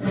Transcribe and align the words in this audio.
La 0.00 0.04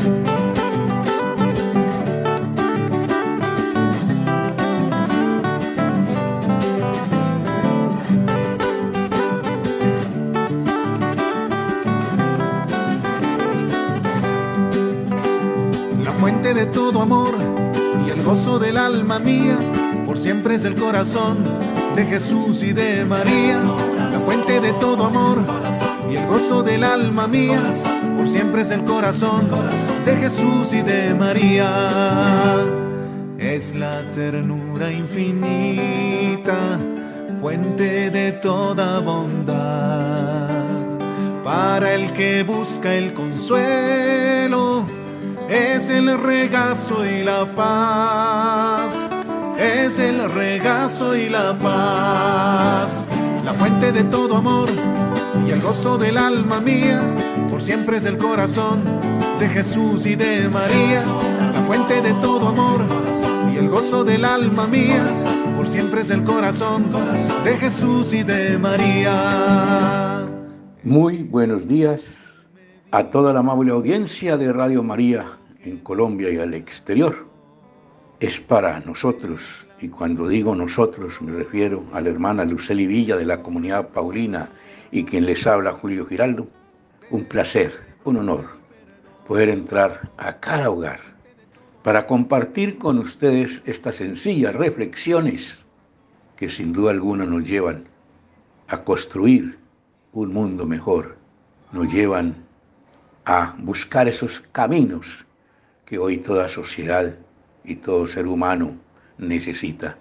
fuente 16.20 16.54
de 16.54 16.66
todo 16.66 17.02
amor 17.02 17.34
y 18.06 18.10
el 18.10 18.22
gozo 18.24 18.60
del 18.60 18.76
alma 18.76 19.20
mía, 19.20 19.58
por 20.06 20.18
siempre 20.18 20.56
es 20.56 20.66
el 20.66 20.76
corazón 20.76 21.38
de 21.96 22.06
Jesús 22.06 22.62
y 22.62 22.74
de 22.74 23.06
María. 23.06 23.62
La 24.12 24.20
fuente 24.20 24.60
de 24.60 24.74
todo 24.74 25.06
amor 25.06 25.38
y 26.12 26.18
el 26.18 26.28
gozo 26.28 26.62
del 26.62 26.84
alma 26.84 27.28
mía, 27.28 27.62
siempre 28.28 28.62
es 28.62 28.72
el 28.72 28.84
corazón 28.84 29.48
de 30.06 30.16
Jesús 30.18 30.74
y 30.74 30.82
de 30.82 31.14
María. 31.14 32.64
Es 33.38 33.74
la 33.76 34.02
ternura 34.14 34.92
infinita, 34.92 36.78
fuente 37.40 38.10
de 38.10 38.34
toda 38.34 39.00
bondad, 39.00 40.50
para 41.44 41.94
el 41.94 42.12
que 42.14 42.44
busca 42.44 42.94
el 42.94 43.14
consuelo, 43.14 44.86
es 45.50 45.90
el 45.90 46.18
regazo 46.20 47.06
y 47.06 47.24
la 47.24 47.46
paz, 47.56 49.08
es 49.58 50.00
el 50.00 50.30
regazo 50.32 51.16
y 51.16 51.30
la 51.30 51.54
paz, 51.58 53.06
la 53.46 53.54
fuente 53.54 53.92
de 53.92 54.04
todo 54.06 54.38
amor 54.38 54.68
y 55.48 55.52
el 55.52 55.62
gozo 55.62 55.98
del 55.98 56.18
alma 56.18 56.60
mía, 56.60 57.02
por 57.50 57.62
siempre 57.62 57.98
es 57.98 58.06
el 58.06 58.18
corazón 58.18 58.82
de 59.40 59.48
Jesús 59.48 60.06
y 60.06 60.16
de 60.16 60.50
María, 60.50 61.06
la 61.06 61.62
fuente 61.62 62.02
de 62.02 62.12
todo 62.16 62.50
amor 62.50 62.82
y 63.54 63.58
el 63.58 63.70
gozo 63.70 64.04
del 64.04 64.26
alma 64.26 64.68
mía, 64.68 65.08
por 65.56 65.70
siempre 65.70 66.02
es 66.02 66.10
el 66.10 66.24
corazón 66.24 66.88
de 67.46 67.58
Jesús 67.58 68.12
y 68.14 68.24
de 68.24 68.58
María. 68.58 70.26
Muy 70.84 71.24
buenos 71.24 71.66
días 71.66 72.34
a 72.92 73.06
toda 73.06 73.32
la 73.32 73.40
amable 73.40 73.72
audiencia 73.72 74.36
de 74.36 74.52
Radio 74.52 74.84
María 74.84 75.28
en 75.64 75.78
Colombia 75.78 76.30
y 76.30 76.38
al 76.40 76.54
exterior. 76.56 77.26
Es 78.20 78.40
para 78.42 78.82
nosotros, 78.82 79.66
y 79.80 79.88
cuando 79.88 80.28
digo 80.28 80.56
nosotros 80.56 81.22
me 81.22 81.32
refiero 81.32 81.84
a 81.94 82.02
la 82.02 82.10
hermana 82.10 82.44
Luceli 82.44 82.86
Villa 82.86 83.16
de 83.16 83.26
la 83.26 83.42
comunidad 83.42 83.90
Paulina 83.90 84.50
y 84.92 85.04
quien 85.04 85.26
les 85.26 85.46
habla 85.46 85.74
Julio 85.74 86.06
Giraldo, 86.06 86.48
un 87.10 87.26
placer, 87.26 87.74
un 88.04 88.18
honor 88.18 88.58
poder 89.28 89.50
entrar 89.50 90.10
a 90.18 90.40
cada 90.40 90.70
hogar 90.70 91.02
para 91.84 92.08
compartir 92.08 92.78
con 92.78 92.98
ustedes 92.98 93.62
estas 93.66 93.98
sencillas 93.98 94.56
reflexiones 94.56 95.60
que 96.38 96.50
sin 96.50 96.72
duda 96.72 96.92
alguna 96.92 97.26
nos 97.26 97.46
llevan 97.46 97.86
a 98.68 98.84
construir 98.84 99.58
un 100.14 100.34
mundo 100.34 100.66
mejor, 100.66 101.18
nos 101.72 101.92
llevan 101.92 102.36
a 103.26 103.56
buscar 103.60 104.08
esos 104.08 104.40
caminos 104.52 105.26
que 105.86 105.98
hoy 105.98 106.18
toda 106.18 106.48
sociedad 106.48 107.16
y 107.64 107.76
todo 107.76 108.08
ser 108.08 108.28
humano 108.28 108.76
necesita 109.18 109.98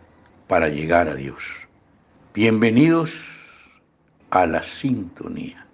para 0.47 0.69
llegar 0.69 1.09
a 1.09 1.14
Dios. 1.14 1.42
Bienvenidos 2.34 3.36
a 4.31 4.47
la 4.47 4.63
sintonía. 4.63 5.67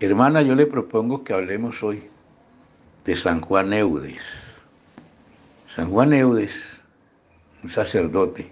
Hermana, 0.00 0.42
yo 0.42 0.54
le 0.54 0.66
propongo 0.66 1.24
que 1.24 1.32
hablemos 1.32 1.82
hoy 1.82 2.02
de 3.04 3.16
San 3.16 3.40
Juan 3.40 3.72
Eudes. 3.72 4.62
San 5.68 5.90
Juan 5.90 6.12
Eudes, 6.12 6.82
un 7.62 7.70
sacerdote 7.70 8.50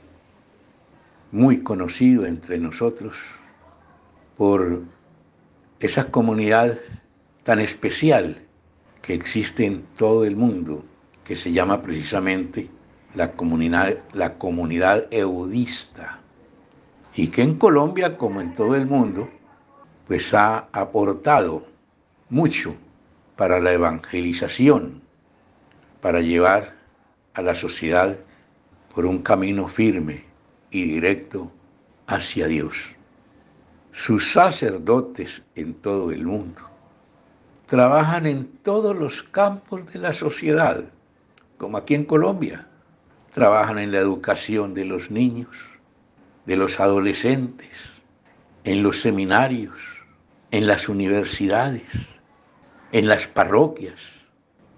muy 1.32 1.62
conocido 1.62 2.26
entre 2.26 2.58
nosotros 2.58 3.18
por 4.36 4.82
esa 5.80 6.10
comunidad 6.10 6.78
tan 7.42 7.60
especial 7.60 8.40
que 9.02 9.14
existe 9.14 9.66
en 9.66 9.82
todo 9.96 10.24
el 10.24 10.36
mundo, 10.36 10.84
que 11.24 11.36
se 11.36 11.52
llama 11.52 11.82
precisamente 11.82 12.70
la 13.14 13.32
comunidad, 13.32 13.98
la 14.12 14.38
comunidad 14.38 15.06
eudista, 15.10 16.20
y 17.14 17.28
que 17.28 17.42
en 17.42 17.56
Colombia, 17.56 18.16
como 18.16 18.40
en 18.40 18.54
todo 18.54 18.74
el 18.74 18.86
mundo, 18.86 19.28
pues 20.06 20.34
ha 20.34 20.68
aportado 20.72 21.64
mucho 22.28 22.74
para 23.36 23.60
la 23.60 23.72
evangelización, 23.72 25.02
para 26.00 26.20
llevar 26.20 26.74
a 27.34 27.42
la 27.42 27.54
sociedad 27.54 28.16
por 28.94 29.06
un 29.06 29.22
camino 29.22 29.68
firme 29.68 30.24
y 30.70 30.84
directo 30.84 31.50
hacia 32.06 32.46
Dios. 32.46 32.96
Sus 33.92 34.32
sacerdotes 34.32 35.44
en 35.54 35.74
todo 35.74 36.10
el 36.10 36.26
mundo 36.26 36.62
trabajan 37.66 38.26
en 38.26 38.46
todos 38.62 38.96
los 38.96 39.22
campos 39.22 39.90
de 39.92 39.98
la 39.98 40.12
sociedad, 40.12 40.84
como 41.56 41.78
aquí 41.78 41.94
en 41.94 42.04
Colombia. 42.04 42.66
Trabajan 43.32 43.78
en 43.78 43.90
la 43.90 43.98
educación 43.98 44.74
de 44.74 44.84
los 44.84 45.10
niños, 45.10 45.56
de 46.46 46.56
los 46.56 46.80
adolescentes, 46.80 48.02
en 48.64 48.82
los 48.82 49.00
seminarios, 49.00 49.74
en 50.50 50.66
las 50.66 50.88
universidades, 50.88 52.20
en 52.92 53.08
las 53.08 53.26
parroquias. 53.26 54.24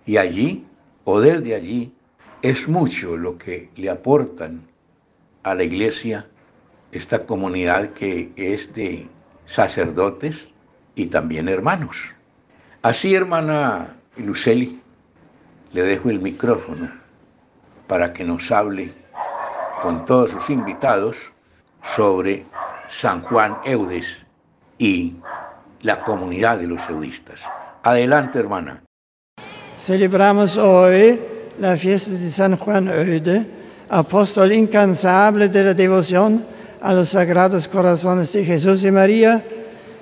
Y 0.05 0.17
allí, 0.17 0.67
o 1.05 1.21
desde 1.21 1.55
allí, 1.55 1.93
es 2.43 2.69
mucho 2.69 3.17
lo 3.17 3.39
que 3.39 3.71
le 3.77 3.91
aportan 3.91 4.67
a 5.43 5.55
la 5.55 5.65
iglesia 5.65 6.27
esta 6.93 7.27
comunidad 7.27 7.91
que 7.91 8.33
es 8.37 8.73
de 8.75 9.09
sacerdotes 9.45 10.53
y 10.95 11.07
también 11.07 11.49
hermanos. 11.49 11.97
Así, 12.83 13.15
hermana 13.15 13.97
Luceli, 14.17 14.81
le 15.73 15.83
dejo 15.83 16.11
el 16.11 16.21
micrófono 16.21 16.91
para 17.87 18.13
que 18.13 18.25
nos 18.25 18.51
hable 18.51 18.93
con 19.83 20.05
todos 20.05 20.31
sus 20.31 20.51
invitados 20.51 21.33
sobre 21.95 22.47
San 22.91 23.23
Juan 23.23 23.59
Eudes 23.65 24.25
y 24.79 25.15
la 25.83 26.01
comunidad 26.01 26.59
de 26.59 26.67
los 26.67 26.81
eudistas. 26.89 27.41
Adelante, 27.83 28.39
hermana. 28.39 28.83
Celebramos 29.79 30.57
hoy 30.57 31.21
la 31.61 31.77
fiesta 31.77 32.13
de 32.13 32.29
San 32.29 32.57
Juan 32.57 32.89
Eude, 32.89 33.47
apóstol 33.89 34.53
incansable 34.53 35.49
de 35.49 35.65
la 35.65 35.75
devoción 35.75 36.43
a 36.81 36.93
los 36.93 37.11
sagrados 37.11 37.69
corazones 37.69 38.33
de 38.33 38.45
Jesús 38.45 38.83
y 38.85 38.91
María, 38.91 39.43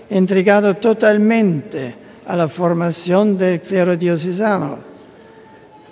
entregado 0.09 0.75
totalmente 0.75 1.95
a 2.27 2.37
la 2.37 2.49
formación 2.49 3.37
del 3.37 3.61
clero 3.61 3.97
diocesano. 3.97 4.79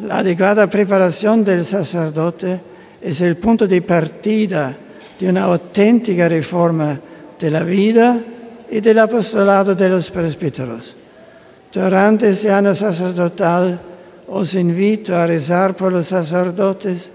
La 0.01 0.19
adecuada 0.19 0.67
preparación 0.69 1.45
del 1.45 1.65
sacerdote 1.65 2.61
es 3.01 3.21
el 3.21 3.37
punto 3.37 3.67
de 3.67 3.83
partida 3.83 4.77
de 5.19 5.29
una 5.29 5.45
auténtica 5.45 6.29
reforma 6.29 6.99
de 7.39 7.51
la 7.51 7.63
vida 7.63 8.19
y 8.71 8.81
del 8.81 8.99
apostolado 8.99 9.75
de 9.75 9.89
los 9.89 10.11
presbíteros. 10.11 10.97
Durante 11.73 12.31
este 12.31 12.51
año 12.51 12.75
sacerdotal 12.75 13.81
os 14.29 14.55
invito 14.55 15.15
a 15.15 15.27
rezar 15.27 15.75
por 15.75 15.93
los 15.93 16.07
sacerdotes 16.09 17.11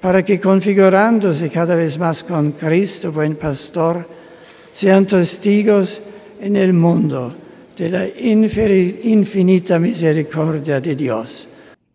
para 0.00 0.24
que 0.24 0.40
configurándose 0.40 1.50
cada 1.50 1.74
vez 1.74 1.98
más 1.98 2.24
con 2.24 2.52
Cristo, 2.52 3.12
buen 3.12 3.36
pastor, 3.36 4.06
sean 4.72 5.06
testigos 5.06 6.00
en 6.40 6.56
el 6.56 6.72
mundo 6.72 7.34
de 7.76 7.88
la 7.88 8.06
infinita 8.06 9.78
misericordia 9.78 10.80
de 10.80 10.94
Dios. 10.94 11.48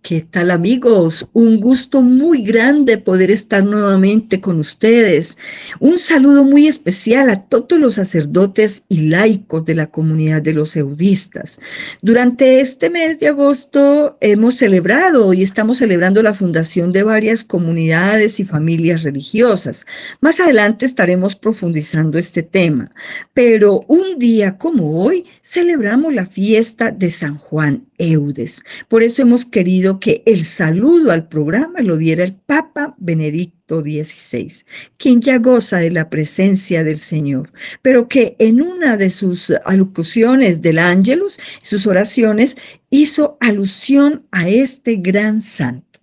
¿Qué 0.08 0.22
tal 0.22 0.52
amigos? 0.52 1.28
Un 1.34 1.60
gusto 1.60 2.00
muy 2.04 2.44
grande 2.44 3.00
poder 3.00 3.32
estar 3.32 3.64
nuevamente 3.64 4.40
con 4.40 4.60
ustedes. 4.60 5.36
Un 5.80 5.98
saludo 5.98 6.44
muy 6.44 6.68
especial 6.68 7.28
a 7.32 7.42
todos 7.42 7.80
los 7.80 7.96
sacerdotes 7.96 8.84
y 8.88 9.08
laicos 9.08 9.66
de 9.66 9.74
la 9.74 9.88
comunidad 9.88 10.44
de 10.44 10.54
los 10.54 10.76
eudistas. 10.76 11.60
Durante 12.04 12.62
este 12.62 12.92
mes 12.92 13.18
de 13.18 13.30
agosto 13.30 14.16
hemos 14.22 14.54
celebrado 14.54 15.34
y 15.34 15.42
estamos 15.42 15.80
celebrando 15.80 16.22
la 16.22 16.36
fundación 16.36 16.92
de 16.92 17.02
varias 17.02 17.44
comunidades 17.44 18.40
y 18.40 18.46
familias 18.46 19.02
religiosas. 19.02 19.88
Más 20.22 20.40
adelante 20.40 20.86
estaremos 20.86 21.36
profundizando 21.36 22.20
este 22.20 22.44
tema. 22.44 22.92
Pero 23.34 23.82
un 23.88 24.20
día 24.20 24.60
como 24.60 25.02
hoy 25.02 25.26
celebramos 25.42 26.14
la 26.14 26.28
fiesta 26.28 26.92
de 26.92 27.10
San 27.10 27.40
Juan 27.40 27.88
Eudes. 27.98 28.62
Por 28.88 29.04
eso 29.04 29.22
hemos 29.22 29.46
querido 29.46 30.00
que 30.00 30.24
el 30.26 30.42
saludo 30.44 31.12
al 31.12 31.28
programa 31.28 31.82
lo 31.82 31.98
diera 31.98 32.24
el 32.24 32.34
Papa 32.34 32.96
Benedicto 32.98 33.82
XVI, 33.82 34.52
quien 34.98 35.22
ya 35.22 35.38
goza 35.38 35.78
de 35.78 35.92
la 35.92 36.10
presencia 36.10 36.84
del 36.84 36.98
Señor, 36.98 37.52
pero 37.82 38.08
que 38.08 38.36
en 38.40 38.62
una 38.62 38.98
de 38.98 39.10
sus 39.10 39.52
alocuciones 39.66 40.62
del 40.62 40.80
Ángelus, 40.80 41.40
sus 41.62 41.88
oraciones, 41.88 42.58
hizo 42.90 43.38
alusión 43.40 44.26
a 44.32 44.50
este 44.50 44.96
gran 44.96 45.42
santo. 45.42 46.00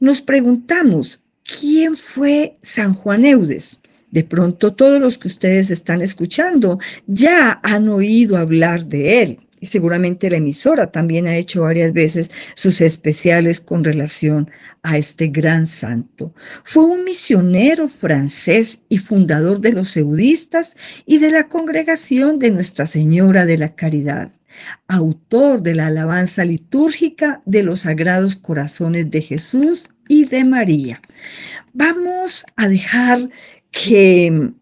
Nos 0.00 0.22
preguntamos, 0.22 1.24
¿quién 1.44 1.96
fue 1.96 2.56
San 2.62 2.94
Juan 2.94 3.24
Eudes? 3.24 3.80
De 4.10 4.24
pronto 4.24 4.74
todos 4.74 5.00
los 5.00 5.16
que 5.16 5.28
ustedes 5.28 5.70
están 5.70 6.02
escuchando 6.02 6.78
ya 7.06 7.60
han 7.62 7.88
oído 7.88 8.36
hablar 8.36 8.86
de 8.86 9.22
él 9.22 9.38
y 9.62 9.66
seguramente 9.66 10.28
la 10.28 10.38
emisora 10.38 10.90
también 10.90 11.28
ha 11.28 11.36
hecho 11.36 11.62
varias 11.62 11.92
veces 11.92 12.32
sus 12.56 12.80
especiales 12.80 13.60
con 13.60 13.84
relación 13.84 14.50
a 14.82 14.98
este 14.98 15.28
gran 15.28 15.66
santo. 15.66 16.34
Fue 16.64 16.84
un 16.84 17.04
misionero 17.04 17.86
francés 17.86 18.84
y 18.88 18.98
fundador 18.98 19.60
de 19.60 19.72
los 19.72 19.96
eudistas 19.96 20.76
y 21.06 21.18
de 21.18 21.30
la 21.30 21.48
congregación 21.48 22.40
de 22.40 22.50
Nuestra 22.50 22.86
Señora 22.86 23.46
de 23.46 23.56
la 23.56 23.72
Caridad, 23.76 24.32
autor 24.88 25.62
de 25.62 25.76
la 25.76 25.86
alabanza 25.86 26.44
litúrgica 26.44 27.40
de 27.46 27.62
los 27.62 27.82
Sagrados 27.82 28.34
Corazones 28.34 29.12
de 29.12 29.22
Jesús 29.22 29.90
y 30.08 30.24
de 30.24 30.42
María. 30.42 31.00
Vamos 31.72 32.44
a 32.56 32.66
dejar 32.66 33.30
que 33.70 34.52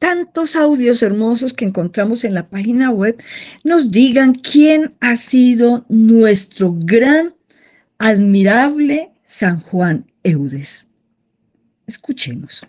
tantos 0.00 0.56
audios 0.56 1.02
hermosos 1.02 1.52
que 1.52 1.66
encontramos 1.66 2.24
en 2.24 2.34
la 2.34 2.48
página 2.48 2.90
web 2.90 3.22
nos 3.62 3.92
digan 3.92 4.34
quién 4.34 4.96
ha 5.00 5.14
sido 5.14 5.84
nuestro 5.88 6.74
gran, 6.74 7.34
admirable 7.98 9.12
San 9.22 9.60
Juan 9.60 10.06
Eudes. 10.24 10.88
Escuchemos. 11.86 12.66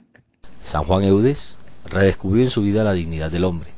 San 0.61 0.83
Juan 0.83 1.03
Eudes 1.03 1.55
redescubrió 1.85 2.43
en 2.43 2.49
su 2.49 2.61
vida 2.61 2.83
la 2.83 2.93
dignidad 2.93 3.31
del 3.31 3.45
hombre, 3.45 3.71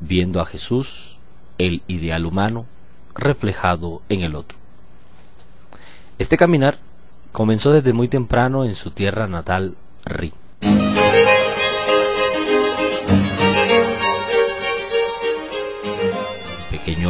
viendo 0.00 0.40
a 0.40 0.46
Jesús, 0.46 1.16
el 1.58 1.82
ideal 1.86 2.26
humano, 2.26 2.66
reflejado 3.14 4.02
en 4.08 4.22
el 4.22 4.34
otro. 4.34 4.58
Este 6.18 6.36
caminar 6.36 6.78
comenzó 7.30 7.72
desde 7.72 7.92
muy 7.92 8.08
temprano 8.08 8.64
en 8.64 8.74
su 8.74 8.90
tierra 8.90 9.28
natal, 9.28 9.76
Ri. 10.04 10.32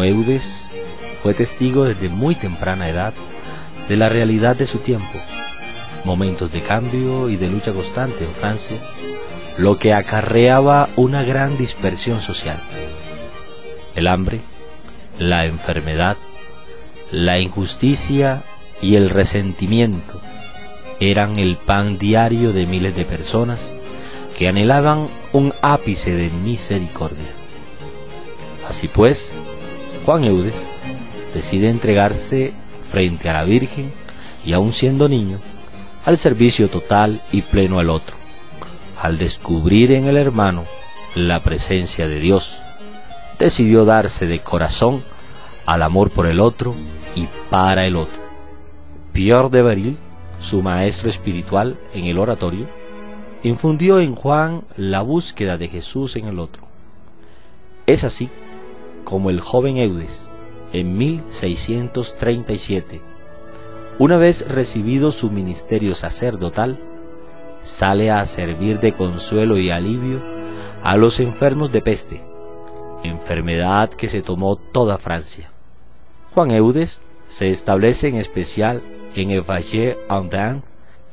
Pequeño 0.00 0.05
Eudes 0.05 0.69
fue 1.23 1.35
testigo 1.35 1.85
desde 1.85 2.08
muy 2.08 2.35
temprana 2.35 2.88
edad 2.88 3.12
de 3.88 3.97
la 3.97 4.08
realidad 4.08 4.56
de 4.56 4.67
su 4.67 4.79
tiempo, 4.79 5.19
momentos 6.05 6.52
de 6.52 6.61
cambio 6.62 7.29
y 7.29 7.37
de 7.37 7.49
lucha 7.49 7.73
constante 7.73 8.25
en 8.25 8.31
Francia, 8.31 8.76
lo 9.58 9.79
que 9.79 9.93
acarreaba 9.93 10.88
una 10.97 11.23
gran 11.23 11.56
dispersión 11.58 12.20
social. 12.20 12.61
El 13.94 14.06
hambre, 14.06 14.41
la 15.19 15.44
enfermedad, 15.47 16.17
la 17.11 17.41
injusticia 17.41 18.43
y 18.81 18.94
el 18.94 19.11
resentimiento 19.11 20.20
eran 21.00 21.38
el 21.38 21.56
pan 21.56 21.99
diario 21.99 22.53
de 22.53 22.67
miles 22.67 22.94
de 22.96 23.05
personas 23.05 23.73
que 24.38 24.49
anhelaban 24.49 25.08
un 25.32 25.53
ápice 25.61 26.14
de 26.14 26.31
misericordia. 26.44 27.29
Así 28.69 28.87
pues, 28.87 29.35
Juan 30.10 30.24
Eudes 30.24 30.66
decide 31.34 31.70
entregarse 31.70 32.52
frente 32.90 33.30
a 33.30 33.32
la 33.32 33.44
Virgen 33.44 33.92
y 34.44 34.54
aun 34.54 34.72
siendo 34.72 35.08
niño, 35.08 35.38
al 36.04 36.18
servicio 36.18 36.66
total 36.68 37.20
y 37.30 37.42
pleno 37.42 37.78
al 37.78 37.90
otro. 37.90 38.16
Al 39.00 39.18
descubrir 39.18 39.92
en 39.92 40.06
el 40.06 40.16
hermano 40.16 40.64
la 41.14 41.38
presencia 41.38 42.08
de 42.08 42.18
Dios, 42.18 42.56
decidió 43.38 43.84
darse 43.84 44.26
de 44.26 44.40
corazón 44.40 45.00
al 45.64 45.80
amor 45.80 46.10
por 46.10 46.26
el 46.26 46.40
otro 46.40 46.74
y 47.14 47.28
para 47.48 47.86
el 47.86 47.94
otro. 47.94 48.20
Pierre 49.12 49.48
de 49.48 49.62
Beril, 49.62 49.98
su 50.40 50.60
maestro 50.60 51.08
espiritual 51.08 51.78
en 51.94 52.06
el 52.06 52.18
oratorio, 52.18 52.66
infundió 53.44 54.00
en 54.00 54.16
Juan 54.16 54.64
la 54.76 55.02
búsqueda 55.02 55.56
de 55.56 55.68
Jesús 55.68 56.16
en 56.16 56.26
el 56.26 56.40
otro. 56.40 56.64
Es 57.86 58.02
así 58.02 58.28
como 59.05 59.31
el 59.31 59.41
joven 59.41 59.76
Eudes 59.76 60.31
en 60.73 60.97
1637. 60.97 63.00
Una 63.99 64.17
vez 64.17 64.47
recibido 64.49 65.11
su 65.11 65.31
ministerio 65.31 65.94
sacerdotal, 65.94 66.79
sale 67.61 68.11
a 68.11 68.25
servir 68.25 68.81
de 68.81 68.93
consuelo 68.93 69.58
y 69.58 69.70
alivio 69.70 70.20
a 70.82 70.97
los 70.97 71.20
enfermos 71.20 71.73
de 71.73 71.82
peste, 71.82 72.23
enfermedad 73.05 73.91
que 73.91 74.08
se 74.08 74.23
tomó 74.23 74.56
toda 74.56 74.99
Francia. 74.99 75.50
Juan 76.35 76.50
Eudes 76.50 77.03
se 77.29 77.50
establece 77.50 78.08
en 78.08 78.17
especial 78.17 78.82
en 79.14 79.44
Andin, 80.08 80.62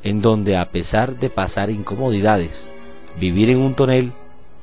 en 0.03 0.21
donde 0.21 0.55
a 0.55 0.71
pesar 0.71 1.19
de 1.19 1.29
pasar 1.29 1.69
incomodidades, 1.69 2.71
vivir 3.19 3.49
en 3.49 3.57
un 3.57 3.73
tonel 3.73 4.13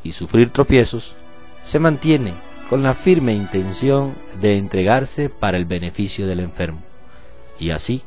y 0.02 0.12
sufrir 0.12 0.50
tropiezos, 0.50 1.16
se 1.62 1.78
mantiene 1.78 2.32
con 2.68 2.82
la 2.82 2.94
firme 2.94 3.34
intención 3.34 4.14
de 4.40 4.56
entregarse 4.56 5.28
para 5.28 5.56
el 5.56 5.64
beneficio 5.64 6.26
del 6.26 6.40
enfermo, 6.40 6.82
y 7.58 7.70
así 7.70 8.02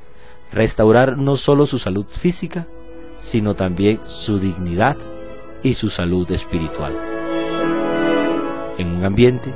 restaurar 0.51 1.17
no 1.17 1.37
solo 1.37 1.65
su 1.65 1.79
salud 1.79 2.05
física, 2.07 2.67
sino 3.15 3.55
también 3.55 3.99
su 4.05 4.39
dignidad 4.39 4.97
y 5.63 5.73
su 5.73 5.89
salud 5.89 6.29
espiritual. 6.31 6.95
En 8.77 8.89
un 8.89 9.03
ambiente 9.05 9.53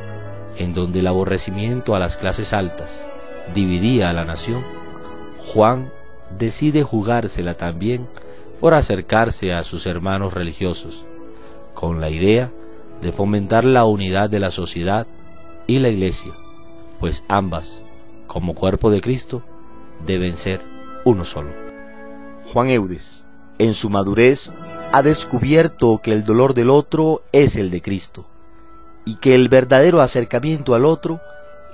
en 0.57 0.73
donde 0.73 0.99
el 0.99 1.07
aborrecimiento 1.07 1.95
a 1.95 1.99
las 1.99 2.17
clases 2.17 2.53
altas 2.53 3.03
dividía 3.53 4.09
a 4.09 4.13
la 4.13 4.25
nación, 4.25 4.63
Juan 5.39 5.91
decide 6.37 6.83
jugársela 6.83 7.55
también 7.55 8.07
por 8.59 8.73
acercarse 8.73 9.53
a 9.53 9.63
sus 9.63 9.85
hermanos 9.85 10.33
religiosos, 10.33 11.05
con 11.73 11.99
la 11.99 12.09
idea 12.09 12.45
de 12.45 12.70
fomentar 13.11 13.65
la 13.65 13.85
unidad 13.85 14.29
de 14.29 14.39
la 14.39 14.51
sociedad 14.51 15.07
y 15.65 15.79
la 15.79 15.89
iglesia, 15.89 16.31
pues 16.99 17.23
ambas, 17.27 17.81
como 18.27 18.53
cuerpo 18.53 18.91
de 18.91 19.01
Cristo, 19.01 19.41
deben 20.05 20.37
ser 20.37 20.61
uno 21.03 21.25
solo. 21.25 21.49
Juan 22.53 22.69
Eudes, 22.69 23.23
en 23.57 23.73
su 23.73 23.89
madurez, 23.89 24.51
ha 24.91 25.01
descubierto 25.01 25.99
que 26.03 26.11
el 26.11 26.23
dolor 26.23 26.53
del 26.53 26.69
otro 26.69 27.23
es 27.31 27.55
el 27.55 27.71
de 27.71 27.81
Cristo 27.81 28.25
y 29.05 29.15
que 29.15 29.35
el 29.35 29.49
verdadero 29.49 30.01
acercamiento 30.01 30.75
al 30.75 30.85
otro 30.85 31.21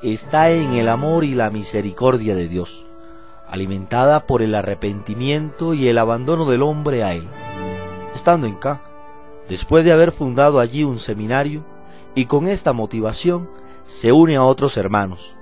está 0.04 0.52
en 0.52 0.74
el 0.74 0.88
amor 0.88 1.24
y 1.24 1.34
la 1.34 1.50
misericordia 1.50 2.36
de 2.36 2.48
Dios, 2.48 2.86
alimentada 3.50 4.28
por 4.28 4.42
el 4.42 4.56
arrepentimiento 4.56 5.74
y 5.74 5.88
el 5.88 5.98
abandono 5.98 6.46
del 6.46 6.62
hombre 6.62 7.04
a 7.04 7.14
Él. 7.14 7.28
Estando 8.14 8.48
en 8.48 8.56
K, 8.56 8.82
después 9.50 9.86
de 9.86 9.92
haber 9.92 10.12
fundado 10.12 10.60
allí 10.60 10.84
un 10.84 11.00
seminario, 11.00 11.66
y 12.16 12.26
con 12.26 12.48
esta 12.48 12.74
motivación 12.74 13.50
se 13.86 14.12
une 14.12 14.36
a 14.36 14.44
otros 14.44 14.78
hermanos 14.78 15.36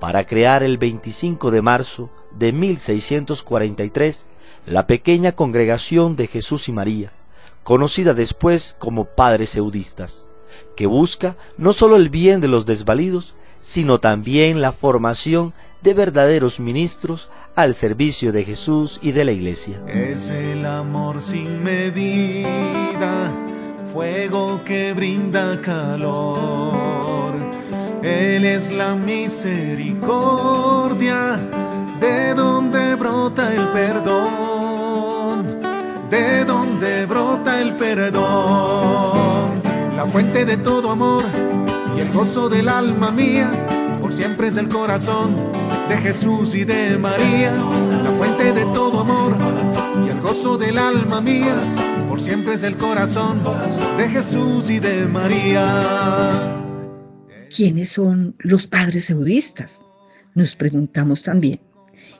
para 0.00 0.24
crear 0.24 0.62
el 0.62 0.78
25 0.78 1.50
de 1.50 1.62
marzo 1.62 2.10
de 2.32 2.52
1643 2.52 4.26
la 4.66 4.86
pequeña 4.86 5.32
congregación 5.32 6.16
de 6.16 6.26
Jesús 6.26 6.68
y 6.68 6.72
María, 6.72 7.12
conocida 7.62 8.14
después 8.14 8.76
como 8.78 9.04
Padres 9.04 9.56
Eudistas, 9.56 10.26
que 10.76 10.86
busca 10.86 11.36
no 11.56 11.72
solo 11.72 11.96
el 11.96 12.08
bien 12.08 12.40
de 12.40 12.48
los 12.48 12.66
desvalidos, 12.66 13.34
sino 13.60 14.00
también 14.00 14.60
la 14.60 14.72
formación 14.72 15.52
de 15.82 15.94
verdaderos 15.94 16.60
ministros 16.60 17.30
al 17.54 17.74
servicio 17.74 18.32
de 18.32 18.44
Jesús 18.44 18.98
y 19.02 19.12
de 19.12 19.24
la 19.24 19.32
Iglesia. 19.32 19.82
Es 19.86 20.30
el 20.30 20.64
amor 20.66 21.20
sin 21.20 21.62
medida, 21.62 23.30
fuego 23.92 24.60
que 24.64 24.92
brinda 24.92 25.60
calor. 25.60 27.34
Él 28.02 28.44
es 28.44 28.72
la 28.72 28.94
misericordia, 28.94 31.40
de 32.00 32.34
donde 32.34 32.94
brota 32.94 33.52
el 33.54 33.66
perdón, 33.68 35.58
de 36.08 36.44
donde 36.44 37.06
brota 37.06 37.60
el 37.60 37.74
perdón. 37.76 39.60
La 39.96 40.06
fuente 40.06 40.44
de 40.44 40.56
todo 40.56 40.90
amor 40.90 41.22
y 41.96 42.00
el 42.00 42.12
gozo 42.12 42.48
del 42.48 42.68
alma 42.68 43.10
mía, 43.10 43.50
por 44.00 44.12
siempre 44.12 44.46
es 44.48 44.56
el 44.56 44.68
corazón 44.68 45.34
de 45.88 45.96
Jesús 45.98 46.54
y 46.54 46.64
de 46.64 46.96
María, 46.96 47.52
la 48.02 48.10
fuente 48.10 48.52
de 48.52 48.64
todo 48.66 49.00
amor 49.00 49.34
del 50.30 50.78
alma 50.78 51.20
mía, 51.20 51.60
por 52.08 52.20
siempre 52.20 52.54
es 52.54 52.62
el 52.62 52.76
corazón 52.76 53.42
de 53.98 54.08
Jesús 54.08 54.70
y 54.70 54.78
de 54.78 55.04
María. 55.06 56.62
¿Quiénes 57.54 57.88
son 57.88 58.36
los 58.38 58.64
padres 58.64 59.10
eudistas? 59.10 59.82
Nos 60.36 60.54
preguntamos 60.54 61.24
también. 61.24 61.60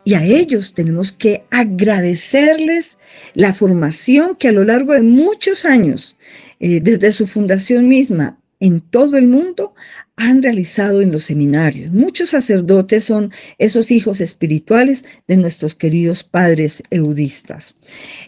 Y 0.03 0.15
a 0.15 0.25
ellos 0.25 0.75
tenemos 0.75 1.13
que 1.13 1.45
agradecerles 1.53 2.99
la 3.35 3.55
formación 3.55 4.35
que 4.35 4.49
a 4.49 4.53
lo 4.53 4.65
largo 4.65 4.93
de 4.93 5.03
muchos 5.03 5.65
años, 5.65 6.17
eh, 6.59 6.81
desde 6.83 7.13
su 7.13 7.29
fundación 7.29 7.87
misma, 7.87 8.40
en 8.61 8.81
todo 8.81 9.17
el 9.17 9.27
mundo 9.27 9.75
han 10.17 10.43
realizado 10.43 11.01
en 11.01 11.11
los 11.11 11.25
seminarios. 11.25 11.91
Muchos 11.93 12.29
sacerdotes 12.31 13.05
son 13.05 13.33
esos 13.59 13.91
hijos 13.91 14.21
espirituales 14.21 15.07
de 15.27 15.39
nuestros 15.39 15.75
queridos 15.75 16.23
padres 16.23 16.83
eudistas. 16.91 17.75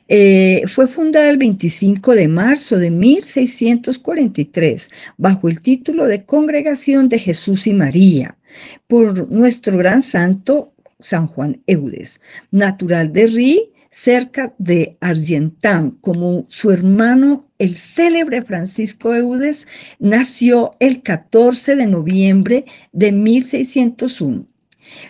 Eh, 0.08 0.62
fue 0.66 0.88
fundada 0.88 1.28
el 1.28 1.36
25 1.36 2.14
de 2.14 2.28
marzo 2.28 2.78
de 2.78 2.90
1643 2.90 4.90
bajo 5.18 5.48
el 5.48 5.60
título 5.60 6.06
de 6.06 6.24
Congregación 6.24 7.10
de 7.10 7.18
Jesús 7.18 7.66
y 7.66 7.74
María 7.74 8.38
por 8.88 9.30
nuestro 9.30 9.76
gran 9.76 10.00
santo 10.00 10.72
San 10.98 11.26
Juan 11.26 11.60
Eudes, 11.66 12.22
natural 12.50 13.12
de 13.12 13.26
Rí, 13.26 13.71
cerca 13.92 14.54
de 14.58 14.96
Argentan, 15.00 15.92
como 16.00 16.46
su 16.48 16.72
hermano 16.72 17.46
el 17.58 17.76
célebre 17.76 18.42
Francisco 18.42 19.14
Eudes 19.14 19.68
nació 20.00 20.72
el 20.80 21.02
14 21.02 21.76
de 21.76 21.86
noviembre 21.86 22.64
de 22.92 23.12
1601. 23.12 24.48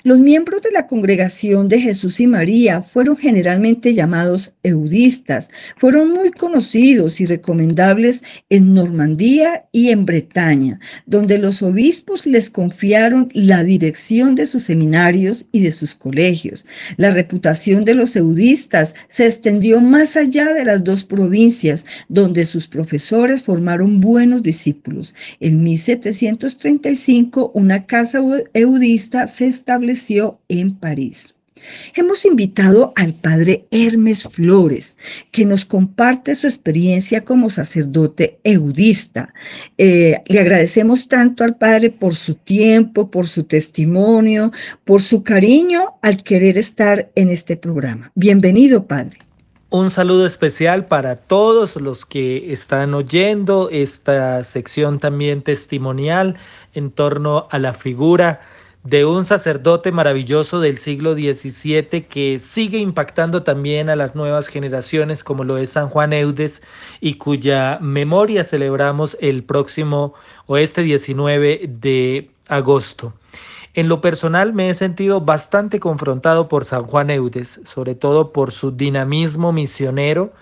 Los 0.04 0.18
miembros 0.18 0.62
de 0.62 0.72
la 0.72 0.86
congregación 0.86 1.68
de 1.68 1.80
Jesús 1.80 2.20
y 2.20 2.26
María 2.26 2.82
fueron 2.82 3.16
generalmente 3.16 3.94
llamados 3.94 4.54
eudistas. 4.62 5.50
Fueron 5.76 6.10
muy 6.10 6.30
conocidos 6.30 7.20
y 7.20 7.26
recomendables 7.26 8.24
en 8.50 8.74
Normandía 8.74 9.64
y 9.72 9.90
en 9.90 10.04
Bretaña, 10.04 10.78
donde 11.06 11.38
los 11.38 11.62
obispos 11.62 12.26
les 12.26 12.50
confiaron 12.50 13.28
la 13.32 13.62
dirección 13.64 14.34
de 14.34 14.46
sus 14.46 14.64
seminarios 14.64 15.46
y 15.52 15.60
de 15.60 15.70
sus 15.72 15.94
colegios. 15.94 16.66
La 16.96 17.10
reputación 17.10 17.84
de 17.84 17.94
los 17.94 18.16
eudistas 18.16 18.94
se 19.08 19.26
extendió 19.26 19.80
más 19.80 20.16
allá 20.16 20.52
de 20.52 20.64
las 20.64 20.82
dos 20.84 21.04
provincias, 21.04 21.84
donde 22.08 22.44
sus 22.44 22.66
profesores 22.66 23.42
formaron 23.42 24.00
buenos 24.00 24.42
discípulos. 24.42 25.14
En 25.40 25.62
1735, 25.62 27.52
una 27.54 27.86
casa 27.86 28.20
eudista 28.54 29.26
se 29.26 29.46
estableció 29.46 29.71
estableció 29.72 30.38
en 30.48 30.76
París. 30.78 31.34
Hemos 31.94 32.26
invitado 32.26 32.92
al 32.96 33.14
padre 33.14 33.64
Hermes 33.70 34.24
Flores, 34.24 34.98
que 35.30 35.46
nos 35.46 35.64
comparte 35.64 36.34
su 36.34 36.46
experiencia 36.46 37.24
como 37.24 37.48
sacerdote 37.48 38.38
eudista. 38.44 39.32
Eh, 39.78 40.20
le 40.26 40.40
agradecemos 40.40 41.08
tanto 41.08 41.42
al 41.42 41.56
padre 41.56 41.88
por 41.88 42.14
su 42.14 42.34
tiempo, 42.34 43.10
por 43.10 43.26
su 43.26 43.44
testimonio, 43.44 44.52
por 44.84 45.00
su 45.00 45.22
cariño 45.22 45.94
al 46.02 46.22
querer 46.22 46.58
estar 46.58 47.10
en 47.14 47.30
este 47.30 47.56
programa. 47.56 48.10
Bienvenido, 48.14 48.86
padre. 48.86 49.16
Un 49.70 49.90
saludo 49.90 50.26
especial 50.26 50.84
para 50.84 51.16
todos 51.16 51.76
los 51.76 52.04
que 52.04 52.52
están 52.52 52.92
oyendo 52.92 53.70
esta 53.70 54.44
sección 54.44 54.98
también 54.98 55.40
testimonial 55.40 56.36
en 56.74 56.90
torno 56.90 57.46
a 57.50 57.58
la 57.58 57.72
figura 57.72 58.40
de 58.84 59.04
un 59.04 59.24
sacerdote 59.24 59.92
maravilloso 59.92 60.60
del 60.60 60.78
siglo 60.78 61.14
XVII 61.14 62.02
que 62.08 62.40
sigue 62.40 62.78
impactando 62.78 63.44
también 63.44 63.88
a 63.88 63.96
las 63.96 64.16
nuevas 64.16 64.48
generaciones 64.48 65.22
como 65.22 65.44
lo 65.44 65.56
es 65.56 65.70
San 65.70 65.88
Juan 65.88 66.12
Eudes 66.12 66.62
y 67.00 67.14
cuya 67.14 67.78
memoria 67.80 68.42
celebramos 68.42 69.16
el 69.20 69.44
próximo 69.44 70.14
o 70.46 70.56
este 70.56 70.82
19 70.82 71.70
de 71.80 72.30
agosto. 72.48 73.14
En 73.74 73.88
lo 73.88 74.00
personal 74.00 74.52
me 74.52 74.68
he 74.68 74.74
sentido 74.74 75.20
bastante 75.20 75.78
confrontado 75.80 76.48
por 76.48 76.64
San 76.64 76.82
Juan 76.82 77.10
Eudes, 77.10 77.60
sobre 77.64 77.94
todo 77.94 78.32
por 78.32 78.50
su 78.50 78.72
dinamismo 78.72 79.52
misionero 79.52 80.32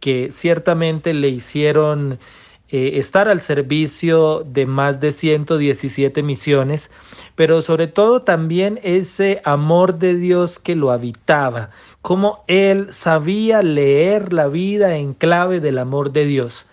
que 0.00 0.30
ciertamente 0.30 1.12
le 1.12 1.28
hicieron 1.28 2.20
eh, 2.70 2.98
estar 2.98 3.28
al 3.28 3.40
servicio 3.40 4.44
de 4.44 4.66
más 4.66 5.00
de 5.00 5.12
117 5.12 6.22
misiones, 6.22 6.90
pero 7.34 7.62
sobre 7.62 7.86
todo 7.86 8.22
también 8.22 8.78
ese 8.82 9.40
amor 9.44 9.98
de 9.98 10.14
Dios 10.16 10.58
que 10.58 10.74
lo 10.74 10.90
habitaba, 10.90 11.70
como 12.02 12.44
él 12.46 12.88
sabía 12.92 13.62
leer 13.62 14.32
la 14.32 14.48
vida 14.48 14.96
en 14.96 15.14
clave 15.14 15.60
del 15.60 15.78
amor 15.78 16.12
de 16.12 16.26
Dios. 16.26 16.66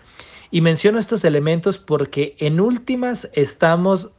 Y 0.51 0.61
menciono 0.61 0.99
estos 0.99 1.23
elementos 1.23 1.77
porque 1.77 2.35
en 2.39 2.59
últimas 2.59 3.29
estamos 3.33 4.11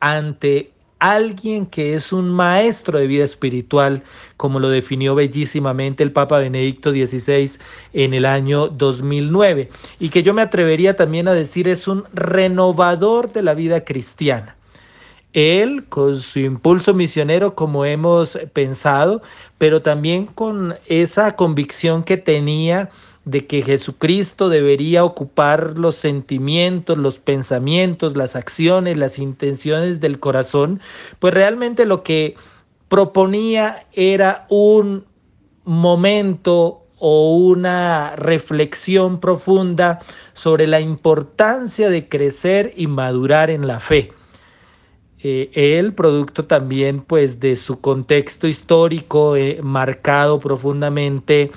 ante 0.00 0.73
alguien 0.98 1.66
que 1.66 1.94
es 1.94 2.12
un 2.12 2.30
maestro 2.30 2.98
de 2.98 3.06
vida 3.06 3.24
espiritual, 3.24 4.02
como 4.36 4.60
lo 4.60 4.68
definió 4.68 5.14
bellísimamente 5.14 6.02
el 6.02 6.12
Papa 6.12 6.38
Benedicto 6.38 6.92
XVI 6.92 7.52
en 7.92 8.14
el 8.14 8.24
año 8.24 8.68
2009, 8.68 9.68
y 10.00 10.08
que 10.08 10.22
yo 10.22 10.34
me 10.34 10.42
atrevería 10.42 10.96
también 10.96 11.28
a 11.28 11.34
decir 11.34 11.68
es 11.68 11.88
un 11.88 12.04
renovador 12.12 13.32
de 13.32 13.42
la 13.42 13.54
vida 13.54 13.84
cristiana. 13.84 14.56
Él, 15.34 15.84
con 15.88 16.16
su 16.20 16.38
impulso 16.38 16.94
misionero, 16.94 17.56
como 17.56 17.84
hemos 17.84 18.38
pensado, 18.52 19.20
pero 19.58 19.82
también 19.82 20.26
con 20.26 20.76
esa 20.86 21.34
convicción 21.34 22.04
que 22.04 22.16
tenía 22.16 22.90
de 23.24 23.46
que 23.46 23.62
Jesucristo 23.62 24.48
debería 24.48 25.04
ocupar 25.04 25.78
los 25.78 25.96
sentimientos, 25.96 26.98
los 26.98 27.18
pensamientos, 27.18 28.16
las 28.16 28.36
acciones, 28.36 28.98
las 28.98 29.18
intenciones 29.18 30.00
del 30.00 30.20
corazón, 30.20 30.80
pues 31.18 31.32
realmente 31.32 31.86
lo 31.86 32.02
que 32.02 32.34
proponía 32.88 33.86
era 33.92 34.46
un 34.50 35.04
momento 35.64 36.82
o 36.98 37.36
una 37.36 38.14
reflexión 38.16 39.20
profunda 39.20 40.00
sobre 40.34 40.66
la 40.66 40.80
importancia 40.80 41.88
de 41.90 42.08
crecer 42.08 42.72
y 42.76 42.86
madurar 42.86 43.50
en 43.50 43.66
la 43.66 43.80
fe. 43.80 44.12
Eh, 45.26 45.50
él, 45.78 45.94
producto 45.94 46.44
también 46.44 47.00
pues 47.00 47.40
de 47.40 47.56
su 47.56 47.80
contexto 47.80 48.46
histórico 48.46 49.36
eh, 49.36 49.58
marcado 49.62 50.38
profundamente 50.38 51.50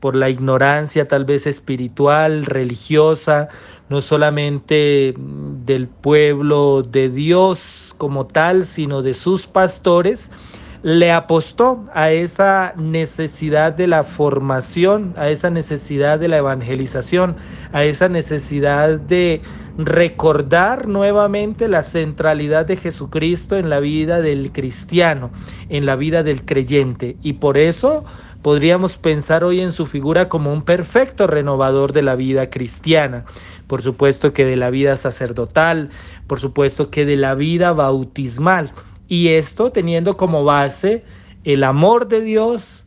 por 0.00 0.16
la 0.16 0.30
ignorancia 0.30 1.06
tal 1.06 1.24
vez 1.24 1.46
espiritual, 1.46 2.46
religiosa, 2.46 3.48
no 3.88 4.00
solamente 4.00 5.14
del 5.18 5.88
pueblo 5.88 6.82
de 6.82 7.10
Dios 7.10 7.94
como 7.98 8.26
tal, 8.26 8.64
sino 8.64 9.02
de 9.02 9.14
sus 9.14 9.46
pastores, 9.46 10.32
le 10.82 11.12
apostó 11.12 11.84
a 11.92 12.10
esa 12.10 12.72
necesidad 12.76 13.72
de 13.72 13.86
la 13.86 14.02
formación, 14.04 15.12
a 15.16 15.28
esa 15.28 15.50
necesidad 15.50 16.18
de 16.18 16.28
la 16.28 16.38
evangelización, 16.38 17.36
a 17.72 17.84
esa 17.84 18.08
necesidad 18.08 18.98
de 18.98 19.42
recordar 19.76 20.88
nuevamente 20.88 21.68
la 21.68 21.82
centralidad 21.82 22.66
de 22.66 22.76
Jesucristo 22.76 23.56
en 23.56 23.68
la 23.68 23.80
vida 23.80 24.20
del 24.20 24.52
cristiano, 24.52 25.30
en 25.68 25.84
la 25.84 25.96
vida 25.96 26.22
del 26.22 26.44
creyente. 26.44 27.16
Y 27.22 27.34
por 27.34 27.58
eso 27.58 28.04
podríamos 28.42 28.96
pensar 28.96 29.44
hoy 29.44 29.60
en 29.60 29.72
su 29.72 29.86
figura 29.86 30.30
como 30.30 30.52
un 30.52 30.62
perfecto 30.62 31.26
renovador 31.26 31.92
de 31.92 32.02
la 32.02 32.16
vida 32.16 32.48
cristiana, 32.48 33.24
por 33.66 33.82
supuesto 33.82 34.32
que 34.32 34.46
de 34.46 34.56
la 34.56 34.70
vida 34.70 34.96
sacerdotal, 34.96 35.90
por 36.26 36.40
supuesto 36.40 36.90
que 36.90 37.04
de 37.04 37.16
la 37.16 37.34
vida 37.34 37.72
bautismal, 37.72 38.72
y 39.10 39.30
esto 39.30 39.72
teniendo 39.72 40.16
como 40.16 40.44
base 40.44 41.02
el 41.42 41.64
amor 41.64 42.06
de 42.06 42.20
Dios, 42.20 42.86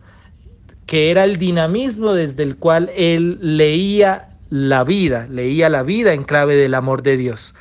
que 0.86 1.12
era 1.12 1.25
el 1.25 1.38
dinamismo 1.38 2.13
desde 2.13 2.44
el 2.44 2.56
cual 2.56 2.89
él 2.96 3.38
leía 3.42 4.30
la 4.50 4.86
vida, 4.86 5.27
leía 5.30 5.68
la 5.68 5.84
vida 5.84 6.13
en 6.13 6.24
clave 6.24 6.56
del 6.56 6.75
amor 6.75 7.03
de 7.03 7.18
Dios. 7.18 7.53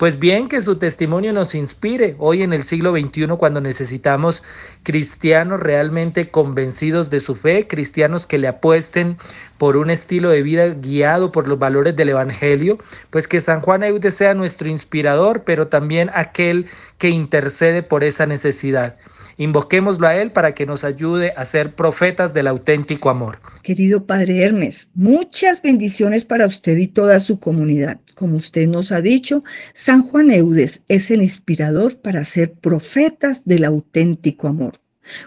Pues 0.00 0.18
bien, 0.18 0.48
que 0.48 0.62
su 0.62 0.76
testimonio 0.76 1.34
nos 1.34 1.54
inspire 1.54 2.14
hoy 2.18 2.42
en 2.42 2.54
el 2.54 2.64
siglo 2.64 2.92
XXI 2.92 3.36
cuando 3.38 3.60
necesitamos 3.60 4.42
cristianos 4.82 5.60
realmente 5.60 6.30
convencidos 6.30 7.10
de 7.10 7.20
su 7.20 7.34
fe, 7.34 7.68
cristianos 7.68 8.26
que 8.26 8.38
le 8.38 8.48
apuesten 8.48 9.18
por 9.58 9.76
un 9.76 9.90
estilo 9.90 10.30
de 10.30 10.42
vida 10.42 10.68
guiado 10.70 11.32
por 11.32 11.48
los 11.48 11.58
valores 11.58 11.96
del 11.96 12.08
Evangelio, 12.08 12.78
pues 13.10 13.28
que 13.28 13.42
San 13.42 13.60
Juan 13.60 13.82
Eudes 13.82 14.14
sea 14.14 14.32
nuestro 14.32 14.70
inspirador, 14.70 15.42
pero 15.44 15.68
también 15.68 16.10
aquel 16.14 16.64
que 16.96 17.10
intercede 17.10 17.82
por 17.82 18.02
esa 18.02 18.24
necesidad. 18.24 18.96
Invoquémoslo 19.40 20.06
a 20.06 20.16
Él 20.16 20.32
para 20.32 20.54
que 20.54 20.66
nos 20.66 20.84
ayude 20.84 21.32
a 21.34 21.46
ser 21.46 21.74
profetas 21.74 22.34
del 22.34 22.46
auténtico 22.46 23.08
amor. 23.08 23.38
Querido 23.62 24.04
Padre 24.04 24.42
Hermes, 24.42 24.90
muchas 24.94 25.62
bendiciones 25.62 26.26
para 26.26 26.44
usted 26.44 26.76
y 26.76 26.88
toda 26.88 27.18
su 27.20 27.40
comunidad. 27.40 27.98
Como 28.16 28.36
usted 28.36 28.68
nos 28.68 28.92
ha 28.92 29.00
dicho, 29.00 29.40
San 29.72 30.02
Juan 30.02 30.30
Eudes 30.30 30.82
es 30.88 31.10
el 31.10 31.22
inspirador 31.22 31.96
para 31.96 32.22
ser 32.22 32.52
profetas 32.52 33.46
del 33.46 33.64
auténtico 33.64 34.46
amor. 34.46 34.74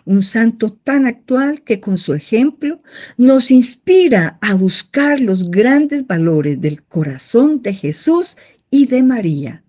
Un 0.06 0.22
santo 0.22 0.72
tan 0.72 1.08
actual 1.08 1.64
que 1.64 1.80
con 1.80 1.98
su 1.98 2.14
ejemplo 2.14 2.78
nos 3.18 3.50
inspira 3.50 4.38
a 4.42 4.54
buscar 4.54 5.20
los 5.22 5.50
grandes 5.50 6.06
valores 6.06 6.62
del 6.62 6.84
corazón 6.84 7.64
de 7.64 7.74
Jesús 7.74 8.38
y 8.70 8.86
de 8.86 9.02
María 9.02 9.64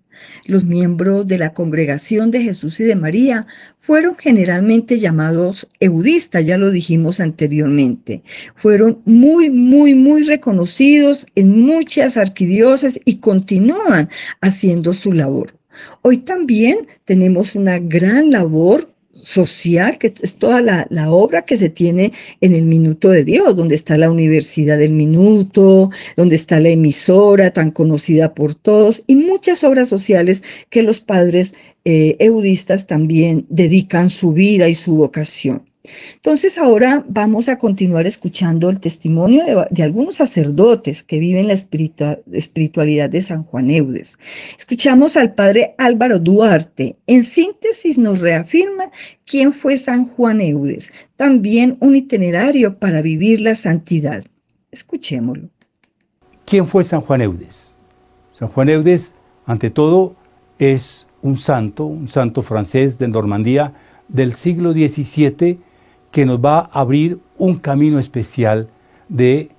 Los 0.47 0.65
miembros 0.65 1.27
de 1.27 1.39
la 1.39 1.53
congregación 1.53 2.31
de 2.31 2.43
Jesús 2.43 2.81
y 2.81 2.85
de 2.85 2.97
María 2.97 3.47
fueron 3.81 4.17
generalmente 4.17 4.99
llamados 4.99 5.69
eudistas, 5.81 6.47
ya 6.47 6.59
lo 6.59 6.71
dijimos 6.71 7.21
anteriormente. 7.21 8.23
Fueron 8.57 9.03
muy, 9.05 9.51
muy, 9.51 9.95
muy 9.95 10.23
reconocidos 10.23 11.27
en 11.35 11.61
muchas 11.61 12.17
arquidiosas 12.17 12.99
y 13.05 13.17
continúan 13.17 14.09
haciendo 14.41 14.93
su 14.93 15.13
labor. 15.13 15.55
Hoy 16.03 16.19
también 16.19 16.87
tenemos 17.05 17.55
una 17.55 17.79
gran 17.79 18.31
labor 18.31 18.94
social, 19.25 19.99
que 19.99 20.13
es 20.23 20.37
toda 20.37 20.61
la, 20.61 21.11
obra 21.11 21.45
que 21.45 21.57
se 21.57 21.69
tiene 21.69 22.13
en 22.41 22.55
el 22.55 22.65
Minuto 22.65 23.09
de 23.11 23.25
Dios, 23.25 23.57
donde 23.57 23.75
está 23.75 23.97
la 23.97 24.11
Universidad 24.11 24.79
del 24.79 24.93
Minuto, 24.93 25.91
donde 26.17 26.37
está 26.37 26.61
la 26.61 26.71
emisora 26.71 27.53
tan 27.53 27.71
conocida 27.71 28.35
por 28.35 28.55
todos 28.55 29.03
y 29.07 29.17
muchas 29.17 29.65
obras 29.65 29.89
sociales 29.89 30.43
que 30.71 30.83
los 30.83 31.01
padres 31.01 31.55
eh, 31.85 32.17
eudistas 32.19 32.87
también 32.87 33.47
dedican 33.49 34.11
su 34.11 34.33
vida 34.33 34.69
y 34.69 34.75
su 34.75 34.97
vocación. 34.97 35.74
Entonces 36.15 36.57
ahora 36.57 37.05
vamos 37.09 37.51
a 37.51 37.59
continuar 37.59 38.07
escuchando 38.07 38.71
el 38.71 38.81
testimonio 38.81 39.45
de, 39.71 39.83
algunos 39.83 40.15
sacerdotes 40.15 41.03
que 41.03 41.19
viven 41.19 41.49
la 41.49 41.53
espiritualidad 41.53 43.11
de 43.11 43.21
San 43.21 43.43
Juan 43.43 43.69
Eudes. 43.69 44.19
Escuchamos 44.57 45.17
al 45.19 45.35
padre 45.35 45.75
Álvaro 45.77 46.19
Duarte. 46.19 46.97
En 47.07 47.23
síntesis 47.23 47.99
nos 47.99 48.21
reafirma 48.21 48.91
quién 49.27 49.53
fue 49.53 49.77
San 49.77 50.07
Juan 50.07 50.41
Eudes, 50.41 50.91
también 51.17 51.77
un 51.81 51.97
itinerario 51.97 52.79
para 52.79 53.03
vivir 53.03 53.43
la 53.43 53.55
santidad. 53.55 54.25
Escuchémoslo. 54.71 55.51
¿Quién 56.47 56.67
fue 56.67 56.83
San 56.83 57.03
Juan 57.03 57.21
Eudes? 57.21 57.75
San 58.33 58.49
Juan 58.49 58.71
Eudes, 58.71 59.15
ante 59.45 59.69
todo, 59.71 60.17
es 60.59 61.07
un 61.21 61.37
santo, 61.37 61.85
un 61.85 62.09
santo 62.09 62.41
francés 62.43 62.99
de 62.99 63.09
Normandía 63.09 63.75
del 64.09 64.35
siglo 64.35 64.73
XVII 64.73 65.59
que 66.15 66.27
nos 66.27 66.39
va 66.39 66.61
a 66.61 66.81
abrir 66.81 67.19
un 67.39 67.57
camino 67.59 67.99
especial 67.99 68.69
de 69.09 69.51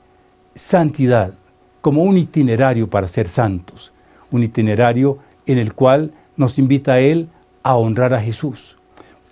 santidad, 0.53 1.33
como 1.81 2.03
un 2.03 2.17
itinerario 2.17 2.89
para 2.89 3.09
ser 3.09 3.27
santos, 3.27 3.91
un 4.31 4.41
itinerario 4.41 5.17
en 5.45 5.57
el 5.57 5.73
cual 5.73 6.13
nos 6.37 6.57
invita 6.57 6.93
a 6.93 6.99
Él 7.01 7.27
a 7.61 7.75
honrar 7.75 8.13
a 8.13 8.21
Jesús. 8.21 8.77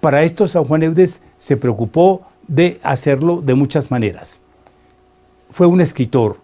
Para 0.02 0.24
esto 0.24 0.50
San 0.50 0.66
Juan 0.66 0.84
Eudes 0.84 1.22
se 1.40 1.56
preocupó 1.56 2.24
de 2.50 2.82
hacerlo 2.84 3.42
de 3.42 3.56
muchas 3.56 3.90
maneras. 3.90 4.42
Fue 5.50 5.66
un 5.66 5.80
escritor. 5.80 6.40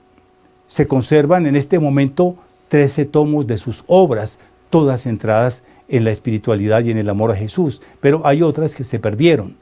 Se 0.69 0.87
conservan 0.87 1.45
en 1.45 1.57
este 1.57 1.77
momento 1.77 2.37
13 2.69 3.03
tomos 3.03 3.47
de 3.47 3.57
sus 3.57 3.83
obras, 3.87 4.39
todas 4.69 5.03
centradas 5.03 5.61
en 5.89 6.05
la 6.05 6.11
espiritualidad 6.11 6.85
y 6.85 6.91
en 6.91 6.99
el 6.99 7.09
amor 7.09 7.31
a 7.31 7.35
Jesús, 7.35 7.81
pero 7.99 8.25
hay 8.25 8.43
otras 8.43 8.75
que 8.75 8.85
se 8.85 8.97
perdieron 8.97 9.57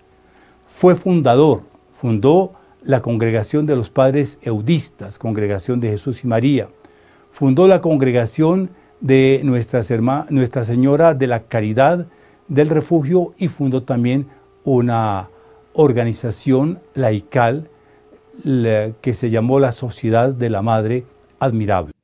fue 0.77 0.95
fundador, 0.95 1.63
fundó 1.99 2.53
la 2.83 3.01
congregación 3.01 3.65
de 3.65 3.75
los 3.75 3.89
padres 3.89 4.37
eudistas, 4.43 5.17
congregación 5.17 5.79
de 5.79 5.89
Jesús 5.89 6.23
y 6.23 6.27
María, 6.27 6.67
fundó 7.31 7.67
la 7.67 7.81
congregación 7.81 8.69
de 9.01 9.41
Nuestra, 9.43 9.81
Señora 9.81 11.15
de 11.15 11.25
la 11.25 11.39
Caridad 11.45 12.05
del 12.47 12.69
Refugio 12.69 13.33
y 13.39 13.47
fundó 13.47 13.81
también 13.81 14.27
una 14.65 15.29
organización 15.73 16.77
laical 16.93 17.71
que 18.43 19.13
se 19.15 19.31
llamó 19.31 19.59
la 19.59 19.71
Sociedad 19.71 20.29
de 20.29 20.51
la 20.51 20.61
Madre 20.61 21.05
Admirable 21.39 21.96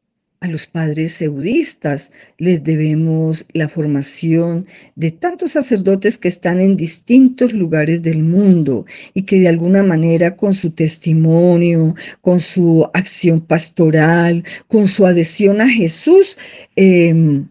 a 0.43 0.47
los 0.47 0.67
padres 0.67 1.21
eudistas 1.21 2.11
les 2.37 2.61
debemos 2.65 3.45
la 3.53 3.69
formación 3.69 4.67
de 4.97 5.09
tantos 5.09 5.53
sacerdotes 5.53 6.17
que 6.17 6.27
están 6.27 6.59
en 6.59 6.75
distintos 6.75 7.53
lugares 7.53 8.01
del 8.03 8.23
mundo 8.23 8.85
y 9.13 9.21
que 9.21 9.39
de 9.39 9.47
alguna 9.47 9.83
manera 9.83 10.35
con 10.35 10.53
su 10.53 10.71
testimonio, 10.71 11.95
con 12.19 12.41
su 12.41 12.85
acción 12.93 13.39
pastoral, 13.39 14.43
con 14.67 14.85
su 14.85 15.05
adhesión 15.05 15.61
a 15.61 15.69
Jesús, 15.69 16.37
em, 16.75 17.47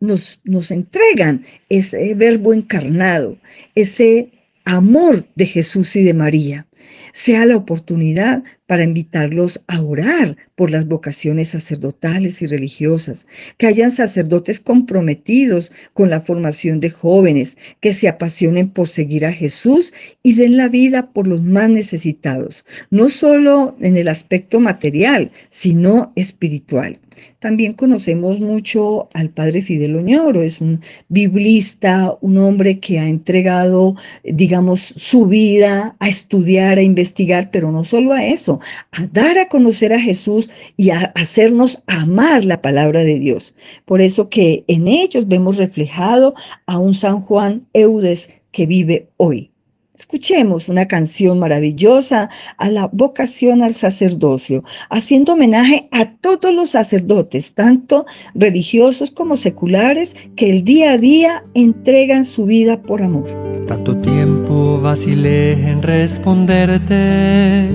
nos, 0.00 0.42
nos 0.44 0.70
entregan 0.70 1.42
ese 1.70 2.14
verbo 2.14 2.52
encarnado, 2.52 3.38
ese 3.74 4.30
amor 4.66 5.26
de 5.34 5.46
Jesús 5.46 5.96
y 5.96 6.02
de 6.04 6.12
María. 6.12 6.66
Sea 7.14 7.46
la 7.46 7.56
oportunidad 7.56 8.42
para 8.66 8.84
invitarlos 8.84 9.62
a 9.68 9.82
orar 9.82 10.36
por 10.54 10.70
las 10.70 10.86
vocaciones 10.86 11.48
sacerdotales 11.48 12.40
y 12.42 12.46
religiosas, 12.46 13.26
que 13.58 13.66
hayan 13.66 13.90
sacerdotes 13.90 14.60
comprometidos 14.60 15.72
con 15.92 16.10
la 16.10 16.20
formación 16.20 16.80
de 16.80 16.90
jóvenes, 16.90 17.56
que 17.80 17.92
se 17.92 18.08
apasionen 18.08 18.70
por 18.70 18.88
seguir 18.88 19.26
a 19.26 19.32
Jesús 19.32 19.92
y 20.22 20.34
den 20.34 20.56
la 20.56 20.68
vida 20.68 21.12
por 21.12 21.26
los 21.26 21.42
más 21.42 21.68
necesitados, 21.68 22.64
no 22.90 23.10
solo 23.10 23.76
en 23.80 23.96
el 23.96 24.08
aspecto 24.08 24.60
material, 24.60 25.30
sino 25.50 26.12
espiritual. 26.16 26.98
También 27.38 27.74
conocemos 27.74 28.40
mucho 28.40 29.08
al 29.14 29.30
padre 29.30 29.62
Fidel 29.62 29.96
Oñoro, 29.96 30.42
es 30.42 30.60
un 30.60 30.80
biblista, 31.08 32.16
un 32.20 32.38
hombre 32.38 32.80
que 32.80 32.98
ha 32.98 33.08
entregado, 33.08 33.94
digamos, 34.24 34.80
su 34.80 35.26
vida 35.26 35.94
a 36.00 36.08
estudiar, 36.08 36.78
a 36.78 36.82
investigar, 36.82 37.50
pero 37.50 37.70
no 37.70 37.84
solo 37.84 38.12
a 38.12 38.24
eso, 38.24 38.53
a 38.92 39.06
dar 39.12 39.38
a 39.38 39.48
conocer 39.48 39.92
a 39.92 40.00
Jesús 40.00 40.50
y 40.76 40.90
a 40.90 41.12
hacernos 41.14 41.82
amar 41.86 42.44
la 42.44 42.60
palabra 42.62 43.04
de 43.04 43.18
Dios. 43.18 43.54
Por 43.84 44.00
eso 44.00 44.28
que 44.28 44.64
en 44.66 44.88
ellos 44.88 45.28
vemos 45.28 45.56
reflejado 45.56 46.34
a 46.66 46.78
un 46.78 46.94
San 46.94 47.20
Juan 47.20 47.66
Eudes 47.72 48.30
que 48.50 48.66
vive 48.66 49.08
hoy. 49.16 49.50
Escuchemos 49.96 50.68
una 50.68 50.88
canción 50.88 51.38
maravillosa 51.38 52.28
a 52.58 52.68
la 52.68 52.88
vocación 52.92 53.62
al 53.62 53.74
sacerdocio, 53.74 54.64
haciendo 54.90 55.34
homenaje 55.34 55.88
a 55.92 56.10
todos 56.16 56.52
los 56.52 56.70
sacerdotes, 56.70 57.54
tanto 57.54 58.04
religiosos 58.34 59.12
como 59.12 59.36
seculares, 59.36 60.16
que 60.34 60.50
el 60.50 60.64
día 60.64 60.94
a 60.94 60.98
día 60.98 61.44
entregan 61.54 62.24
su 62.24 62.44
vida 62.44 62.82
por 62.82 63.02
amor. 63.02 63.28
Tanto 63.68 63.96
tiempo 63.98 64.80
vacilé 64.80 65.52
en 65.52 65.80
responderte, 65.80 67.70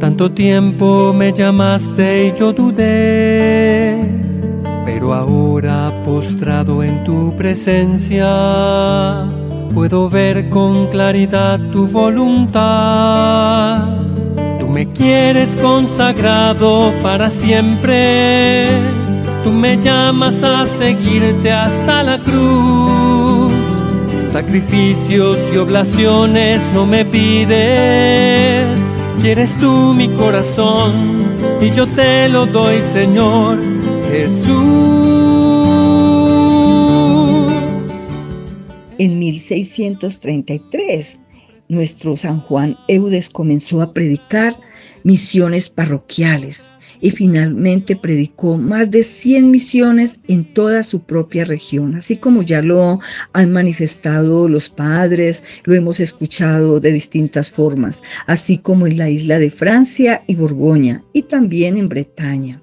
tanto 0.00 0.32
tiempo 0.32 1.12
me 1.12 1.32
llamaste 1.34 2.28
y 2.28 2.32
yo 2.34 2.54
dudé, 2.54 4.02
pero 4.86 5.12
ahora 5.12 5.92
postrado 6.06 6.82
en 6.82 7.04
tu 7.04 7.36
presencia 7.36 9.28
puedo 9.74 10.08
ver 10.08 10.48
con 10.48 10.88
claridad 10.88 11.60
tu 11.70 11.86
voluntad. 11.86 12.60
Tú 14.58 14.66
me 14.68 14.90
quieres 14.90 15.54
consagrado 15.56 16.92
para 17.02 17.28
siempre. 17.28 18.64
Tú 19.44 19.50
me 19.50 19.76
llamas 19.76 20.42
a 20.42 20.64
seguirte 20.64 21.52
hasta 21.52 22.02
la 22.02 22.18
cruz. 22.20 23.52
Sacrificios 24.30 25.38
y 25.52 25.58
oblaciones 25.58 26.66
no 26.72 26.86
me 26.86 27.04
pides. 27.04 28.89
Quieres 29.22 29.56
tú 29.58 29.92
mi 29.92 30.08
corazón 30.08 30.92
y 31.60 31.70
yo 31.72 31.86
te 31.86 32.26
lo 32.30 32.46
doy, 32.46 32.80
Señor 32.80 33.58
Jesús. 34.10 34.56
En 38.96 39.18
1633, 39.18 41.20
nuestro 41.68 42.16
San 42.16 42.40
Juan 42.40 42.78
Eudes 42.88 43.28
comenzó 43.28 43.82
a 43.82 43.92
predicar 43.92 44.58
misiones 45.04 45.68
parroquiales 45.68 46.70
y 47.00 47.10
finalmente 47.10 47.96
predicó 47.96 48.56
más 48.56 48.90
de 48.90 49.02
100 49.02 49.50
misiones 49.50 50.20
en 50.28 50.44
toda 50.54 50.82
su 50.82 51.00
propia 51.00 51.44
región, 51.44 51.94
así 51.94 52.16
como 52.16 52.42
ya 52.42 52.62
lo 52.62 53.00
han 53.32 53.52
manifestado 53.52 54.48
los 54.48 54.68
padres, 54.68 55.42
lo 55.64 55.74
hemos 55.74 56.00
escuchado 56.00 56.80
de 56.80 56.92
distintas 56.92 57.50
formas, 57.50 58.02
así 58.26 58.58
como 58.58 58.86
en 58.86 58.98
la 58.98 59.10
isla 59.10 59.38
de 59.38 59.50
Francia 59.50 60.22
y 60.26 60.36
Borgoña 60.36 61.02
y 61.12 61.22
también 61.22 61.76
en 61.76 61.88
Bretaña. 61.88 62.60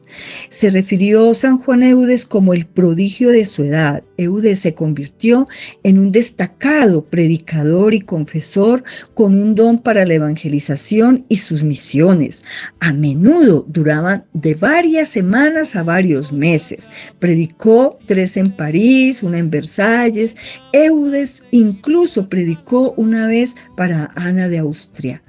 Se 0.49 0.69
refirió 0.69 1.33
San 1.33 1.57
Juan 1.57 1.83
Eudes 1.83 2.25
como 2.25 2.53
el 2.53 2.65
prodigio 2.65 3.29
de 3.29 3.45
su 3.45 3.63
edad. 3.63 4.03
Eudes 4.17 4.59
se 4.59 4.73
convirtió 4.73 5.45
en 5.83 5.99
un 5.99 6.11
destacado 6.11 7.03
predicador 7.03 7.93
y 7.93 7.99
confesor 7.99 8.83
con 9.13 9.39
un 9.39 9.55
don 9.55 9.79
para 9.79 10.05
la 10.05 10.15
evangelización 10.15 11.25
y 11.29 11.37
sus 11.37 11.63
misiones. 11.63 12.43
A 12.79 12.93
menudo 12.93 13.65
duraban 13.67 14.25
de 14.33 14.53
varias 14.55 15.09
semanas 15.09 15.75
a 15.75 15.83
varios 15.83 16.31
meses. 16.31 16.89
Predicó 17.19 17.97
tres 18.05 18.37
en 18.37 18.55
París, 18.55 19.23
una 19.23 19.39
en 19.39 19.49
Versalles. 19.49 20.35
Eudes 20.73 21.43
incluso 21.51 22.27
predicó 22.27 22.93
una 22.97 23.27
vez 23.27 23.55
para 23.75 24.09
Ana 24.15 24.47
de 24.47 24.59
Austria. 24.59 25.21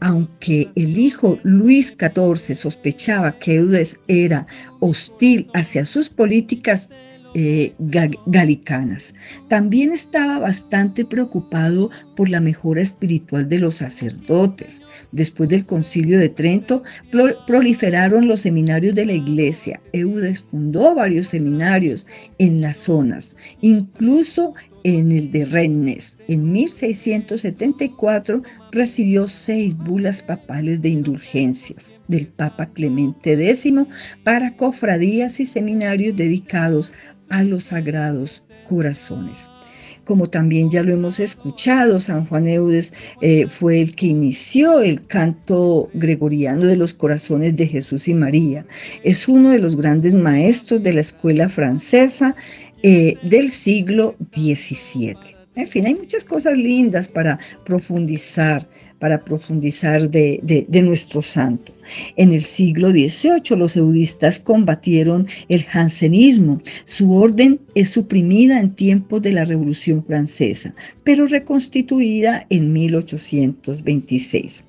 Aunque 0.00 0.70
el 0.76 0.98
hijo 0.98 1.38
Luis 1.42 1.96
XIV 1.98 2.54
sospechaba 2.54 3.38
que 3.38 3.54
Eudes 3.54 3.98
era 4.08 4.46
hostil 4.80 5.48
hacia 5.54 5.84
sus 5.84 6.08
políticas, 6.10 6.90
eh, 7.38 7.74
galicanas. 8.24 9.14
También 9.48 9.92
estaba 9.92 10.38
bastante 10.38 11.04
preocupado 11.04 11.90
por 12.16 12.30
la 12.30 12.40
mejora 12.40 12.80
espiritual 12.80 13.46
de 13.46 13.58
los 13.58 13.74
sacerdotes. 13.74 14.82
Después 15.12 15.50
del 15.50 15.66
concilio 15.66 16.18
de 16.18 16.30
Trento, 16.30 16.82
proliferaron 17.46 18.26
los 18.26 18.40
seminarios 18.40 18.94
de 18.94 19.04
la 19.04 19.12
iglesia. 19.12 19.78
Eudes 19.92 20.40
fundó 20.50 20.94
varios 20.94 21.26
seminarios 21.26 22.06
en 22.38 22.62
las 22.62 22.78
zonas, 22.78 23.36
incluso 23.60 24.54
en 24.86 25.10
el 25.10 25.32
de 25.32 25.44
Rennes. 25.44 26.16
En 26.28 26.52
1674 26.52 28.40
recibió 28.70 29.26
seis 29.26 29.76
bulas 29.76 30.22
papales 30.22 30.80
de 30.80 30.90
indulgencias 30.90 31.92
del 32.06 32.28
Papa 32.28 32.66
Clemente 32.66 33.32
X 33.32 33.74
para 34.22 34.56
cofradías 34.56 35.40
y 35.40 35.44
seminarios 35.44 36.14
dedicados 36.14 36.92
a 37.30 37.42
los 37.42 37.64
sagrados 37.64 38.44
corazones 38.68 39.50
como 40.06 40.30
también 40.30 40.70
ya 40.70 40.82
lo 40.84 40.94
hemos 40.94 41.18
escuchado, 41.18 41.98
San 41.98 42.26
Juan 42.26 42.46
Eudes 42.46 42.94
eh, 43.20 43.48
fue 43.48 43.80
el 43.80 43.94
que 43.96 44.06
inició 44.06 44.80
el 44.80 45.04
canto 45.04 45.90
gregoriano 45.94 46.64
de 46.64 46.76
los 46.76 46.94
corazones 46.94 47.56
de 47.56 47.66
Jesús 47.66 48.06
y 48.06 48.14
María. 48.14 48.64
Es 49.02 49.26
uno 49.26 49.50
de 49.50 49.58
los 49.58 49.74
grandes 49.76 50.14
maestros 50.14 50.82
de 50.82 50.94
la 50.94 51.00
escuela 51.00 51.48
francesa 51.48 52.36
eh, 52.88 53.18
del 53.24 53.48
siglo 53.48 54.14
XVII. 54.32 55.16
En 55.56 55.66
fin, 55.66 55.86
hay 55.86 55.96
muchas 55.96 56.24
cosas 56.24 56.56
lindas 56.56 57.08
para 57.08 57.36
profundizar, 57.64 58.64
para 59.00 59.18
profundizar 59.20 60.08
de, 60.08 60.38
de, 60.68 60.82
nuestro 60.82 61.20
santo. 61.20 61.72
En 62.14 62.30
el 62.32 62.42
siglo 62.42 62.92
XVIII 62.92 63.56
los 63.56 63.76
eudistas 63.76 64.38
combatieron 64.38 65.26
el 65.48 65.64
jansenismo. 65.64 66.60
Su 66.84 67.12
orden 67.12 67.58
es 67.74 67.90
suprimida 67.90 68.60
en 68.60 68.72
tiempos 68.76 69.20
de 69.20 69.32
la 69.32 69.44
Revolución 69.44 70.04
Francesa, 70.04 70.72
pero 71.02 71.26
reconstituida 71.26 72.46
en 72.50 72.72
1826. 72.72 74.64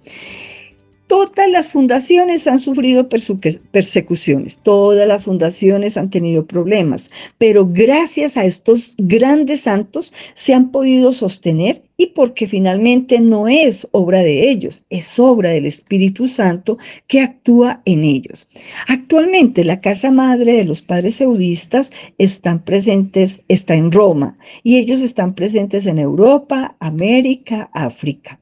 Todas 1.08 1.50
las 1.50 1.70
fundaciones 1.70 2.48
han 2.48 2.60
sufrido 2.60 3.08
persecuciones, 3.08 4.58
todas 4.58 5.08
las 5.08 5.24
fundaciones 5.24 5.96
han 5.96 6.10
tenido 6.10 6.46
problemas, 6.46 7.10
pero 7.38 7.66
gracias 7.66 8.36
a 8.36 8.44
estos 8.44 8.96
grandes 8.98 9.62
santos 9.62 10.14
se 10.36 10.54
han 10.54 10.70
podido 10.70 11.14
sostener 11.14 11.82
y 11.96 12.08
porque 12.08 12.46
finalmente 12.46 13.22
no 13.22 13.48
es 13.48 13.88
obra 13.92 14.20
de 14.20 14.50
ellos, 14.50 14.86
es 14.90 15.18
obra 15.18 15.52
del 15.52 15.66
Espíritu 15.66 16.28
Santo 16.28 16.78
que 17.08 17.22
actúa 17.22 17.82
en 17.86 18.04
ellos. 18.04 18.50
Actualmente 18.90 19.64
la 19.64 19.80
casa 19.80 20.12
madre 20.12 20.58
de 20.58 20.66
los 20.66 20.82
padres 20.82 21.22
eudistas 21.22 21.94
están 22.18 22.60
presentes, 22.66 23.44
está 23.48 23.76
en 23.76 23.94
Roma 23.94 24.36
y 24.62 24.76
ellos 24.76 25.02
están 25.02 25.36
presentes 25.36 25.86
en 25.86 26.00
Europa, 26.00 26.76
América, 26.82 27.70
África. 27.72 28.42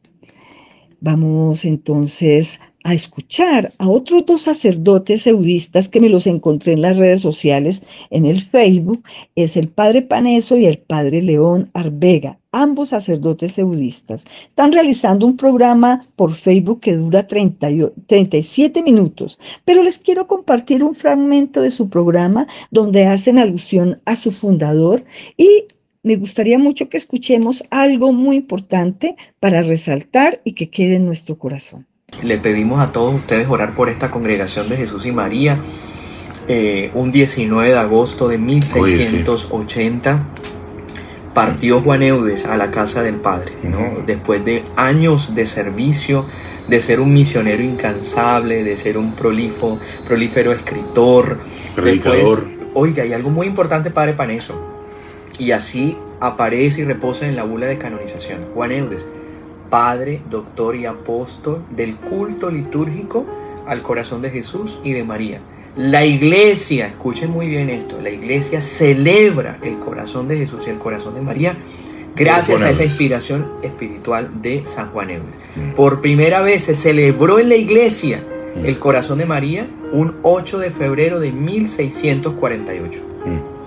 Vamos 1.06 1.66
entonces 1.66 2.60
a 2.84 2.96
escuchar 2.96 3.72
a 3.78 3.88
otros 3.88 4.26
dos 4.26 4.42
sacerdotes 4.42 5.28
eudistas 5.28 5.88
que 5.88 6.00
me 6.00 6.10
los 6.10 6.26
encontré 6.26 6.74
en 6.74 6.82
las 6.82 6.98
redes 6.98 7.22
sociales, 7.22 7.84
en 8.10 8.26
el 8.26 8.42
Facebook, 8.42 9.04
es 9.36 9.56
el 9.56 9.68
padre 9.68 10.02
Paneso 10.02 10.58
y 10.58 10.66
el 10.66 10.80
padre 10.80 11.22
León 11.22 11.70
Arbega, 11.76 12.40
ambos 12.52 12.90
sacerdotes 12.90 13.60
eudistas. 13.60 14.26
Están 14.50 14.72
realizando 14.72 15.28
un 15.28 15.38
programa 15.38 16.02
por 16.16 16.34
Facebook 16.34 16.80
que 16.80 16.96
dura 16.96 17.28
37 17.28 18.82
minutos, 18.82 19.38
pero 19.64 19.84
les 19.84 20.00
quiero 20.00 20.26
compartir 20.26 20.84
un 20.84 20.96
fragmento 20.96 21.62
de 21.62 21.70
su 21.70 21.88
programa 21.88 22.48
donde 22.72 23.06
hacen 23.06 23.38
alusión 23.38 24.02
a 24.06 24.16
su 24.16 24.32
fundador 24.32 25.04
y 25.38 25.66
me 26.06 26.18
gustaría 26.18 26.60
mucho 26.60 26.88
que 26.88 26.98
escuchemos 26.98 27.64
algo 27.72 28.12
muy 28.14 28.36
importante 28.38 29.16
para 29.40 29.64
resaltar 29.64 30.40
y 30.44 30.54
que 30.54 30.70
quede 30.70 30.98
en 30.98 31.06
nuestro 31.06 31.36
corazón. 31.36 31.88
Le 32.22 32.38
pedimos 32.38 32.80
a 32.80 32.92
todos 32.92 33.16
ustedes 33.16 33.50
orar 33.50 33.74
por 33.74 33.90
esta 33.90 34.12
congregación 34.12 34.70
de 34.70 34.78
Jesús 34.78 35.08
y 35.08 35.12
María. 35.12 35.60
Eh, 36.48 36.92
un 36.94 37.12
19 37.12 37.70
de 37.70 37.78
agosto 37.78 38.28
de 38.28 38.38
1680 38.38 40.28
partió 41.34 41.82
Juan 41.82 42.04
Eudes 42.04 42.46
a 42.46 42.56
la 42.56 42.70
casa 42.70 43.02
del 43.02 43.16
Padre, 43.16 43.54
¿no? 43.64 44.04
después 44.06 44.46
de 44.46 44.64
años 44.76 45.34
de 45.34 45.48
servicio, 45.48 46.28
de 46.68 46.84
ser 46.84 47.00
un 47.00 47.14
misionero 47.14 47.64
incansable, 47.64 48.64
de 48.64 48.78
ser 48.78 49.00
un 49.00 49.16
prolifo, 49.16 49.80
prolífero 50.06 50.54
escritor, 50.54 51.40
predicador. 51.74 52.48
oiga, 52.76 53.02
hay 53.02 53.14
algo 53.14 53.32
muy 53.32 53.48
importante, 53.48 53.90
Padre 53.90 54.14
Paneso, 54.14 54.75
y 55.40 55.52
así 55.52 55.98
aparece 56.20 56.82
y 56.82 56.84
reposa 56.86 57.28
en 57.28 57.36
la 57.36 57.44
bula 57.44 57.68
de 57.68 57.78
canonización. 57.78 58.46
Juan 58.54 58.72
Eudes, 58.72 59.06
Padre, 59.70 60.22
Doctor 60.30 60.76
y 60.76 60.86
Apóstol 60.86 61.64
del 61.70 61.96
culto 61.96 62.50
litúrgico 62.50 63.26
al 63.68 63.82
corazón 63.82 64.22
de 64.22 64.30
Jesús 64.30 64.80
y 64.84 64.94
de 64.94 65.04
María. 65.04 65.42
La 65.76 66.06
iglesia, 66.06 66.88
escuchen 66.88 67.32
muy 67.32 67.48
bien 67.48 67.70
esto, 67.70 68.00
la 68.02 68.10
iglesia 68.10 68.62
celebra 68.62 69.60
el 69.62 69.78
corazón 69.80 70.28
de 70.28 70.38
Jesús 70.38 70.66
y 70.68 70.70
el 70.70 70.78
corazón 70.78 71.16
de 71.16 71.22
María 71.22 71.58
gracias 72.16 72.64
a 72.64 72.70
esa 72.70 72.86
inspiración 72.86 73.52
espiritual 73.62 74.42
de 74.42 74.64
San 74.64 74.92
Juan 74.92 75.10
Eudes. 75.10 75.36
Mm. 75.56 75.74
Por 75.74 76.00
primera 76.00 76.42
vez 76.42 76.64
se 76.64 76.76
celebró 76.76 77.40
en 77.40 77.50
la 77.50 77.56
iglesia 77.56 78.24
mm. 78.56 78.66
el 78.66 78.80
corazón 78.80 79.18
de 79.18 79.26
María 79.26 79.68
un 79.92 80.16
8 80.22 80.60
de 80.60 80.70
febrero 80.70 81.20
de 81.20 81.34
1648. 81.34 83.02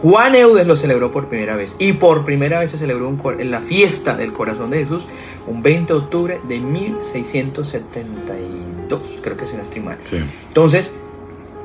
Juan 0.02 0.34
Eudes 0.36 0.66
lo 0.66 0.76
celebró 0.76 1.10
por 1.10 1.26
primera 1.26 1.56
vez 1.56 1.74
y 1.78 1.94
por 1.94 2.24
primera 2.24 2.60
vez 2.60 2.70
se 2.70 2.78
celebró 2.78 3.12
en 3.38 3.50
la 3.50 3.58
fiesta 3.58 4.16
del 4.16 4.32
corazón 4.32 4.70
de 4.70 4.84
Jesús 4.84 5.06
un 5.46 5.60
20 5.62 5.92
de 5.92 5.98
octubre 5.98 6.40
de 6.46 6.60
1672, 6.60 9.18
creo 9.22 9.36
que 9.36 9.46
se 9.46 9.56
no 9.56 9.64
estoy 9.64 9.82
mal. 9.82 9.98
Entonces, 10.46 10.94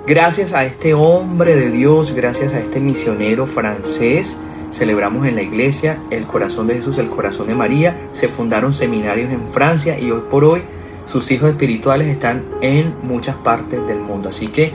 gracias 0.08 0.54
a 0.54 0.66
este 0.66 0.96
hombre 0.96 1.56
de 1.56 1.70
Dios, 1.70 2.10
gracias 2.12 2.54
a 2.54 2.60
este 2.60 2.80
misionero 2.80 3.46
francés, 3.46 4.40
celebramos 4.72 5.28
en 5.28 5.36
la 5.36 5.44
iglesia 5.44 6.00
el 6.10 6.26
corazón 6.26 6.66
de 6.66 6.74
Jesús, 6.76 6.98
el 6.98 7.12
corazón 7.12 7.46
de 7.48 7.54
María, 7.54 8.10
se 8.14 8.28
fundaron 8.28 8.74
seminarios 8.74 9.32
en 9.32 9.48
Francia 9.48 10.00
y 10.00 10.10
hoy 10.10 10.24
por 10.30 10.44
hoy 10.44 10.64
sus 11.06 11.30
hijos 11.32 11.50
espirituales 11.50 12.08
están 12.08 12.46
en 12.62 12.96
muchas 13.04 13.36
partes 13.36 13.86
del 13.86 14.00
mundo. 14.00 14.30
Así 14.30 14.48
que 14.48 14.72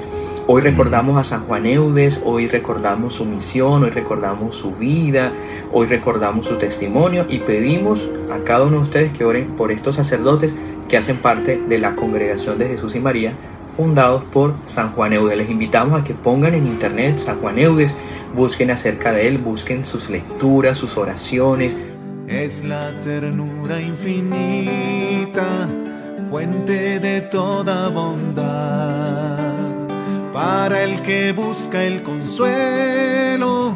Hoy 0.51 0.63
recordamos 0.63 1.19
a 1.19 1.25
San 1.25 1.45
Juan 1.45 1.67
Eudes, 1.67 2.23
hoy 2.25 2.47
recordamos 2.47 3.13
su 3.13 3.27
misión, 3.27 3.85
hoy 3.85 3.91
recordamos 3.91 4.57
su 4.57 4.71
vida, 4.71 5.31
hoy 5.75 5.87
recordamos 5.87 6.47
su 6.47 6.55
testimonio 6.55 7.27
y 7.29 7.41
pedimos 7.41 8.09
a 8.33 8.39
cada 8.45 8.65
uno 8.65 8.79
de 8.79 8.83
ustedes 8.85 9.13
que 9.13 9.27
oren 9.27 9.57
por 9.57 9.71
estos 9.71 9.97
sacerdotes 9.97 10.55
que 10.89 10.97
hacen 10.97 11.19
parte 11.19 11.61
de 11.61 11.77
la 11.77 11.95
congregación 11.97 12.59
de 12.59 12.67
Jesús 12.67 12.95
y 12.95 13.01
María, 13.01 13.35
fundados 13.77 14.25
por 14.25 14.55
San 14.65 14.93
Juan 14.93 15.13
Eudes. 15.13 15.37
Les 15.37 15.51
invitamos 15.51 16.01
a 16.01 16.03
que 16.03 16.15
pongan 16.15 16.55
en 16.55 16.65
internet 16.65 17.19
San 17.19 17.41
Juan 17.43 17.59
Eudes, 17.59 17.95
busquen 18.35 18.71
acerca 18.71 19.13
de 19.13 19.29
él, 19.29 19.37
busquen 19.37 19.85
sus 19.85 20.09
lecturas, 20.09 20.79
sus 20.79 20.97
oraciones. 20.97 21.77
Es 22.27 22.65
la 22.65 22.99
ternura 23.03 23.83
infinita, 23.83 25.69
fuente 26.31 27.01
de 27.01 27.21
toda 27.21 27.91
bondad 27.91 29.48
para 30.33 30.85
el 30.85 31.01
que 31.03 31.33
busca 31.33 31.85
el 31.85 32.03
consuelo, 32.03 33.75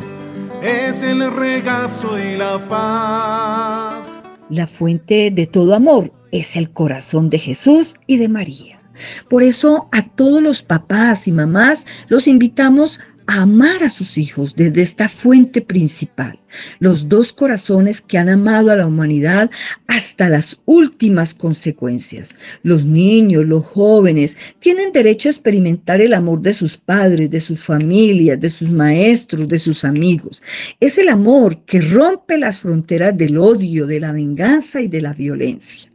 es 0.62 1.02
el 1.02 1.30
regazo 1.34 2.18
y 2.18 2.36
la 2.36 2.68
paz. 2.68 4.22
La 4.50 4.66
fuente 4.66 5.30
de 5.30 5.46
todo 5.46 5.74
amor 5.74 6.12
es 6.30 6.56
el 6.56 6.70
corazón 6.70 7.30
de 7.30 7.38
Jesús 7.38 7.94
y 8.06 8.18
de 8.18 8.28
María. 8.28 8.80
Por 9.28 9.42
eso 9.42 9.88
a 9.92 10.06
todos 10.10 10.42
los 10.42 10.62
papás 10.62 11.26
y 11.26 11.32
mamás 11.32 11.86
los 12.08 12.26
invitamos 12.26 13.00
amar 13.40 13.82
a 13.82 13.88
sus 13.88 14.18
hijos 14.18 14.54
desde 14.56 14.82
esta 14.82 15.08
fuente 15.08 15.62
principal 15.62 16.38
los 16.78 17.08
dos 17.08 17.32
corazones 17.32 18.00
que 18.00 18.18
han 18.18 18.28
amado 18.28 18.70
a 18.70 18.76
la 18.76 18.86
humanidad 18.86 19.50
hasta 19.86 20.28
las 20.28 20.60
últimas 20.64 21.34
consecuencias. 21.34 22.34
Los 22.62 22.84
niños, 22.84 23.44
los 23.46 23.64
jóvenes, 23.64 24.36
tienen 24.58 24.92
derecho 24.92 25.28
a 25.28 25.32
experimentar 25.32 26.00
el 26.00 26.14
amor 26.14 26.40
de 26.42 26.52
sus 26.52 26.76
padres, 26.76 27.30
de 27.30 27.40
sus 27.40 27.60
familias, 27.60 28.40
de 28.40 28.50
sus 28.50 28.70
maestros, 28.70 29.48
de 29.48 29.58
sus 29.58 29.84
amigos. 29.84 30.42
Es 30.80 30.98
el 30.98 31.08
amor 31.08 31.64
que 31.64 31.80
rompe 31.80 32.38
las 32.38 32.58
fronteras 32.58 33.16
del 33.16 33.38
odio, 33.38 33.86
de 33.86 34.00
la 34.00 34.12
venganza 34.12 34.80
y 34.80 34.88
de 34.88 35.00
la 35.00 35.12
violencia. 35.12 35.90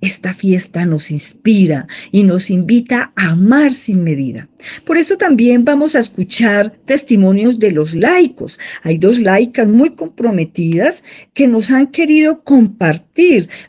Esta 0.00 0.34
fiesta 0.34 0.84
nos 0.84 1.10
inspira 1.10 1.86
y 2.10 2.24
nos 2.24 2.50
invita 2.50 3.12
a 3.16 3.30
amar 3.30 3.72
sin 3.72 4.02
medida. 4.02 4.48
Por 4.84 4.98
eso 4.98 5.16
también 5.16 5.64
vamos 5.64 5.94
a 5.94 6.00
escuchar 6.00 6.76
testimonios 6.84 7.58
de 7.58 7.70
los 7.70 7.94
laicos. 7.94 8.58
Hay 8.82 8.98
dos 8.98 9.18
laicas 9.18 9.68
muy 9.68 9.90
comprometidas 9.90 11.04
que 11.34 11.46
nos 11.46 11.70
han 11.70 11.88
querido 11.88 12.42
compartir 12.42 13.11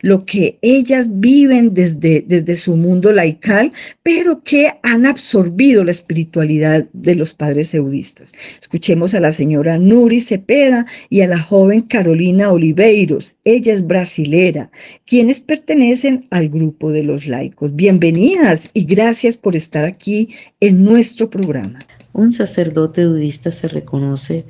lo 0.01 0.25
que 0.25 0.57
ellas 0.61 1.07
viven 1.19 1.73
desde, 1.73 2.23
desde 2.27 2.55
su 2.55 2.75
mundo 2.75 3.11
laical, 3.11 3.71
pero 4.01 4.41
que 4.43 4.71
han 4.83 5.05
absorbido 5.05 5.83
la 5.83 5.91
espiritualidad 5.91 6.85
de 6.93 7.15
los 7.15 7.33
padres 7.33 7.73
eudistas. 7.73 8.31
Escuchemos 8.61 9.13
a 9.13 9.19
la 9.19 9.31
señora 9.31 9.77
Nuri 9.77 10.21
Cepeda 10.21 10.85
y 11.09 11.21
a 11.21 11.27
la 11.27 11.39
joven 11.39 11.81
Carolina 11.81 12.51
Oliveiros. 12.51 13.35
Ella 13.43 13.73
es 13.73 13.85
brasilera, 13.85 14.69
quienes 15.05 15.39
pertenecen 15.39 16.25
al 16.29 16.49
grupo 16.49 16.91
de 16.91 17.03
los 17.03 17.27
laicos. 17.27 17.75
Bienvenidas 17.75 18.69
y 18.73 18.85
gracias 18.85 19.35
por 19.35 19.55
estar 19.55 19.83
aquí 19.83 20.29
en 20.61 20.85
nuestro 20.85 21.29
programa. 21.29 21.85
Un 22.13 22.31
sacerdote 22.31 23.05
budista 23.05 23.51
se 23.51 23.67
reconoce 23.67 24.45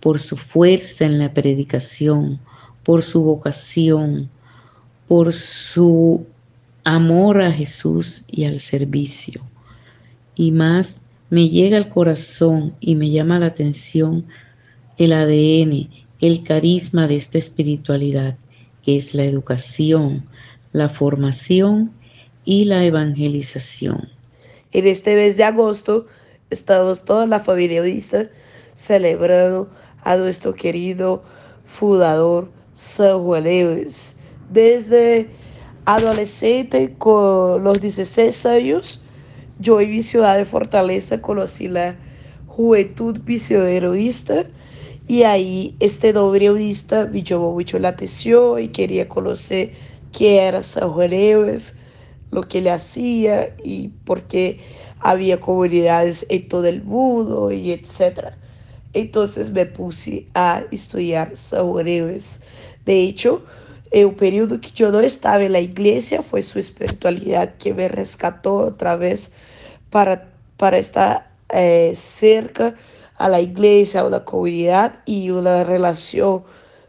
por 0.00 0.18
su 0.18 0.36
fuerza 0.36 1.06
en 1.06 1.18
la 1.18 1.32
predicación, 1.32 2.38
por 2.84 3.02
su 3.02 3.22
vocación, 3.22 4.28
por 5.08 5.32
su 5.32 6.26
amor 6.84 7.42
a 7.42 7.50
Jesús 7.50 8.24
y 8.28 8.44
al 8.44 8.60
servicio. 8.60 9.40
Y 10.36 10.52
más, 10.52 11.02
me 11.30 11.48
llega 11.48 11.76
al 11.76 11.88
corazón 11.88 12.74
y 12.80 12.94
me 12.94 13.10
llama 13.10 13.38
la 13.38 13.46
atención 13.46 14.24
el 14.98 15.12
ADN, 15.12 15.88
el 16.20 16.42
carisma 16.44 17.08
de 17.08 17.16
esta 17.16 17.38
espiritualidad, 17.38 18.36
que 18.84 18.96
es 18.96 19.14
la 19.14 19.24
educación, 19.24 20.24
la 20.72 20.88
formación 20.88 21.90
y 22.44 22.64
la 22.64 22.84
evangelización. 22.84 24.08
En 24.72 24.86
este 24.86 25.14
mes 25.14 25.36
de 25.36 25.44
agosto 25.44 26.06
estamos 26.50 27.04
toda 27.04 27.26
la 27.26 27.40
familia 27.40 27.82
celebrando 28.74 29.68
a 30.02 30.16
nuestro 30.16 30.54
querido 30.54 31.22
fundador 31.64 32.50
San 32.74 33.22
Juan 33.22 33.46
Eudes. 33.46 34.16
Desde 34.50 35.28
adolescente, 35.84 36.94
con 36.98 37.62
los 37.62 37.80
16 37.80 38.46
años, 38.46 39.00
yo 39.60 39.80
en 39.80 39.90
mi 39.90 40.02
ciudad 40.02 40.36
de 40.36 40.44
Fortaleza 40.44 41.22
conocí 41.22 41.68
la 41.68 41.94
juventud 42.48 43.20
misionerista 43.24 44.44
y 45.06 45.22
ahí 45.22 45.76
este 45.80 46.12
nombre 46.12 46.50
budista 46.50 47.06
me 47.06 47.22
llamó 47.22 47.52
mucho 47.52 47.78
la 47.78 47.90
atención 47.90 48.60
y 48.60 48.68
quería 48.68 49.08
conocer 49.08 49.72
qué 50.12 50.40
era 50.40 50.62
San 50.62 50.90
Juan 50.92 51.12
Eudes, 51.12 51.76
lo 52.30 52.42
que 52.42 52.60
le 52.60 52.70
hacía 52.70 53.54
y 53.62 53.88
por 54.04 54.22
qué 54.22 54.58
había 54.98 55.38
comunidades 55.38 56.26
en 56.28 56.48
todo 56.48 56.66
el 56.66 56.82
mundo 56.82 57.52
y 57.52 57.70
etcétera. 57.72 58.36
Entonces 58.94 59.50
me 59.50 59.66
puse 59.66 60.26
a 60.34 60.64
estudiar 60.70 61.36
San 61.36 61.68
Juan 61.70 61.88
Eudes. 61.88 62.40
De 62.84 63.00
hecho, 63.02 63.42
en 63.90 64.08
un 64.08 64.14
periodo 64.14 64.60
que 64.60 64.70
yo 64.70 64.90
no 64.90 65.00
estaba 65.00 65.42
en 65.42 65.52
la 65.52 65.60
iglesia, 65.60 66.22
fue 66.22 66.42
su 66.42 66.58
espiritualidad 66.58 67.54
que 67.58 67.72
me 67.72 67.88
rescató 67.88 68.56
otra 68.56 68.96
vez 68.96 69.32
para, 69.90 70.28
para 70.56 70.78
estar 70.78 71.30
eh, 71.50 71.94
cerca 71.96 72.74
a 73.16 73.28
la 73.28 73.40
iglesia, 73.40 74.00
a 74.00 74.06
una 74.06 74.24
comunidad 74.24 75.00
y 75.06 75.30
una 75.30 75.64
relación 75.64 76.42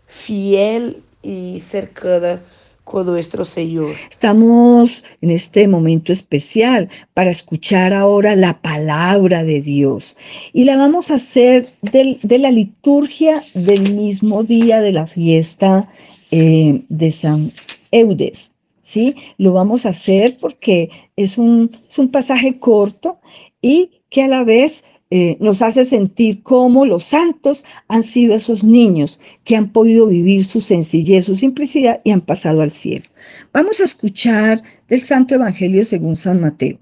fiel 0.07 1.03
y 1.21 1.61
cercana 1.61 2.41
con 2.85 3.07
nuestro 3.07 3.43
Señor. 3.43 3.93
Estamos 4.09 5.03
en 5.21 5.31
este 5.31 5.67
momento 5.67 6.13
especial 6.13 6.87
para 7.13 7.31
escuchar 7.31 7.93
ahora 7.93 8.35
la 8.35 8.61
palabra 8.61 9.43
de 9.43 9.59
Dios 9.59 10.15
y 10.53 10.63
la 10.63 10.77
vamos 10.77 11.11
a 11.11 11.15
hacer 11.15 11.73
de 11.81 12.39
la 12.39 12.51
liturgia 12.51 13.43
del 13.53 13.91
mismo 13.93 14.43
día 14.43 14.79
de 14.79 14.93
la 14.93 15.07
fiesta 15.07 15.89
eh, 16.31 16.83
de 16.87 17.11
San 17.11 17.51
Eudes. 17.91 18.53
¿sí? 18.81 19.15
Lo 19.37 19.51
vamos 19.51 19.85
a 19.85 19.89
hacer 19.89 20.37
porque 20.39 20.89
es 21.15 21.37
un, 21.37 21.71
es 21.89 21.97
un 21.97 22.09
pasaje 22.09 22.59
corto 22.59 23.19
y 23.61 23.91
que 24.09 24.23
a 24.23 24.27
la 24.27 24.43
vez 24.43 24.83
eh, 25.11 25.37
nos 25.39 25.61
hace 25.61 25.85
sentir 25.85 26.41
cómo 26.43 26.85
los 26.85 27.03
santos 27.03 27.63
han 27.87 28.01
sido 28.03 28.33
esos 28.33 28.63
niños 28.63 29.19
que 29.43 29.55
han 29.55 29.71
podido 29.71 30.07
vivir 30.07 30.43
su 30.43 30.61
sencillez, 30.61 31.25
su 31.25 31.35
simplicidad 31.35 32.01
y 32.03 32.11
han 32.11 32.21
pasado 32.21 32.61
al 32.61 32.71
cielo. 32.71 33.05
Vamos 33.53 33.79
a 33.79 33.83
escuchar 33.83 34.63
del 34.87 34.99
Santo 34.99 35.35
Evangelio 35.35 35.83
según 35.85 36.15
San 36.15 36.41
Mateo 36.41 36.79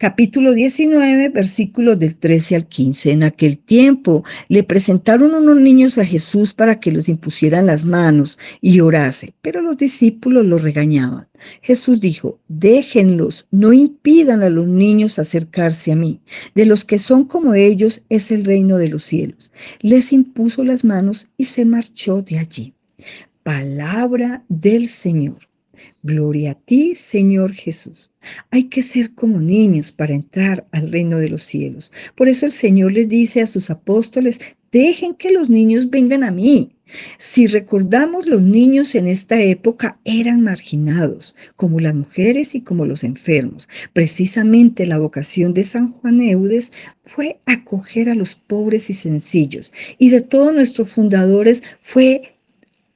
capítulo 0.00 0.54
19, 0.54 1.28
versículos 1.28 1.98
del 1.98 2.16
13 2.16 2.56
al 2.56 2.66
15. 2.66 3.10
En 3.10 3.22
aquel 3.22 3.58
tiempo 3.58 4.24
le 4.48 4.62
presentaron 4.62 5.34
unos 5.34 5.60
niños 5.60 5.98
a 5.98 6.04
Jesús 6.06 6.54
para 6.54 6.80
que 6.80 6.90
los 6.90 7.10
impusieran 7.10 7.66
las 7.66 7.84
manos 7.84 8.38
y 8.62 8.80
orase, 8.80 9.34
pero 9.42 9.60
los 9.60 9.76
discípulos 9.76 10.46
los 10.46 10.62
regañaban. 10.62 11.28
Jesús 11.60 12.00
dijo, 12.00 12.40
déjenlos, 12.48 13.46
no 13.50 13.74
impidan 13.74 14.42
a 14.42 14.48
los 14.48 14.66
niños 14.66 15.18
acercarse 15.18 15.92
a 15.92 15.96
mí. 15.96 16.18
De 16.54 16.64
los 16.64 16.82
que 16.86 16.96
son 16.96 17.24
como 17.24 17.52
ellos 17.52 18.02
es 18.08 18.30
el 18.30 18.46
reino 18.46 18.78
de 18.78 18.88
los 18.88 19.04
cielos. 19.04 19.52
Les 19.82 20.14
impuso 20.14 20.64
las 20.64 20.82
manos 20.82 21.28
y 21.36 21.44
se 21.44 21.66
marchó 21.66 22.22
de 22.22 22.38
allí. 22.38 22.72
Palabra 23.42 24.44
del 24.48 24.88
Señor. 24.88 25.49
Gloria 26.02 26.52
a 26.52 26.54
ti, 26.54 26.94
Señor 26.94 27.52
Jesús. 27.52 28.10
Hay 28.50 28.64
que 28.64 28.82
ser 28.82 29.14
como 29.14 29.40
niños 29.40 29.92
para 29.92 30.14
entrar 30.14 30.66
al 30.72 30.90
reino 30.90 31.18
de 31.18 31.28
los 31.28 31.42
cielos. 31.42 31.92
Por 32.14 32.28
eso 32.28 32.46
el 32.46 32.52
Señor 32.52 32.92
les 32.92 33.08
dice 33.08 33.42
a 33.42 33.46
sus 33.46 33.70
apóstoles, 33.70 34.40
dejen 34.72 35.14
que 35.14 35.30
los 35.30 35.50
niños 35.50 35.90
vengan 35.90 36.24
a 36.24 36.30
mí. 36.30 36.72
Si 37.18 37.46
recordamos, 37.46 38.26
los 38.26 38.42
niños 38.42 38.94
en 38.94 39.06
esta 39.06 39.40
época 39.40 40.00
eran 40.04 40.42
marginados, 40.42 41.36
como 41.54 41.78
las 41.78 41.94
mujeres 41.94 42.54
y 42.54 42.62
como 42.62 42.84
los 42.84 43.04
enfermos. 43.04 43.68
Precisamente 43.92 44.86
la 44.86 44.98
vocación 44.98 45.54
de 45.54 45.64
San 45.64 45.92
Juan 45.92 46.20
Eudes 46.22 46.72
fue 47.04 47.40
acoger 47.46 48.08
a 48.08 48.14
los 48.14 48.34
pobres 48.34 48.90
y 48.90 48.94
sencillos, 48.94 49.72
y 49.98 50.10
de 50.10 50.20
todos 50.20 50.52
nuestros 50.52 50.90
fundadores 50.90 51.62
fue 51.82 52.39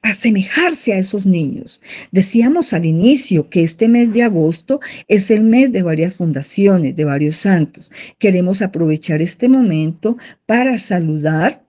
asemejarse 0.05 0.93
a 0.93 0.99
esos 0.99 1.25
niños. 1.25 1.81
Decíamos 2.11 2.73
al 2.73 2.85
inicio 2.85 3.49
que 3.49 3.63
este 3.63 3.87
mes 3.87 4.13
de 4.13 4.21
agosto 4.21 4.79
es 5.07 5.31
el 5.31 5.43
mes 5.43 5.71
de 5.71 5.81
varias 5.81 6.13
fundaciones, 6.13 6.95
de 6.95 7.05
varios 7.05 7.37
santos. 7.37 7.91
Queremos 8.19 8.61
aprovechar 8.61 9.21
este 9.21 9.49
momento 9.49 10.17
para 10.45 10.77
saludar 10.77 11.65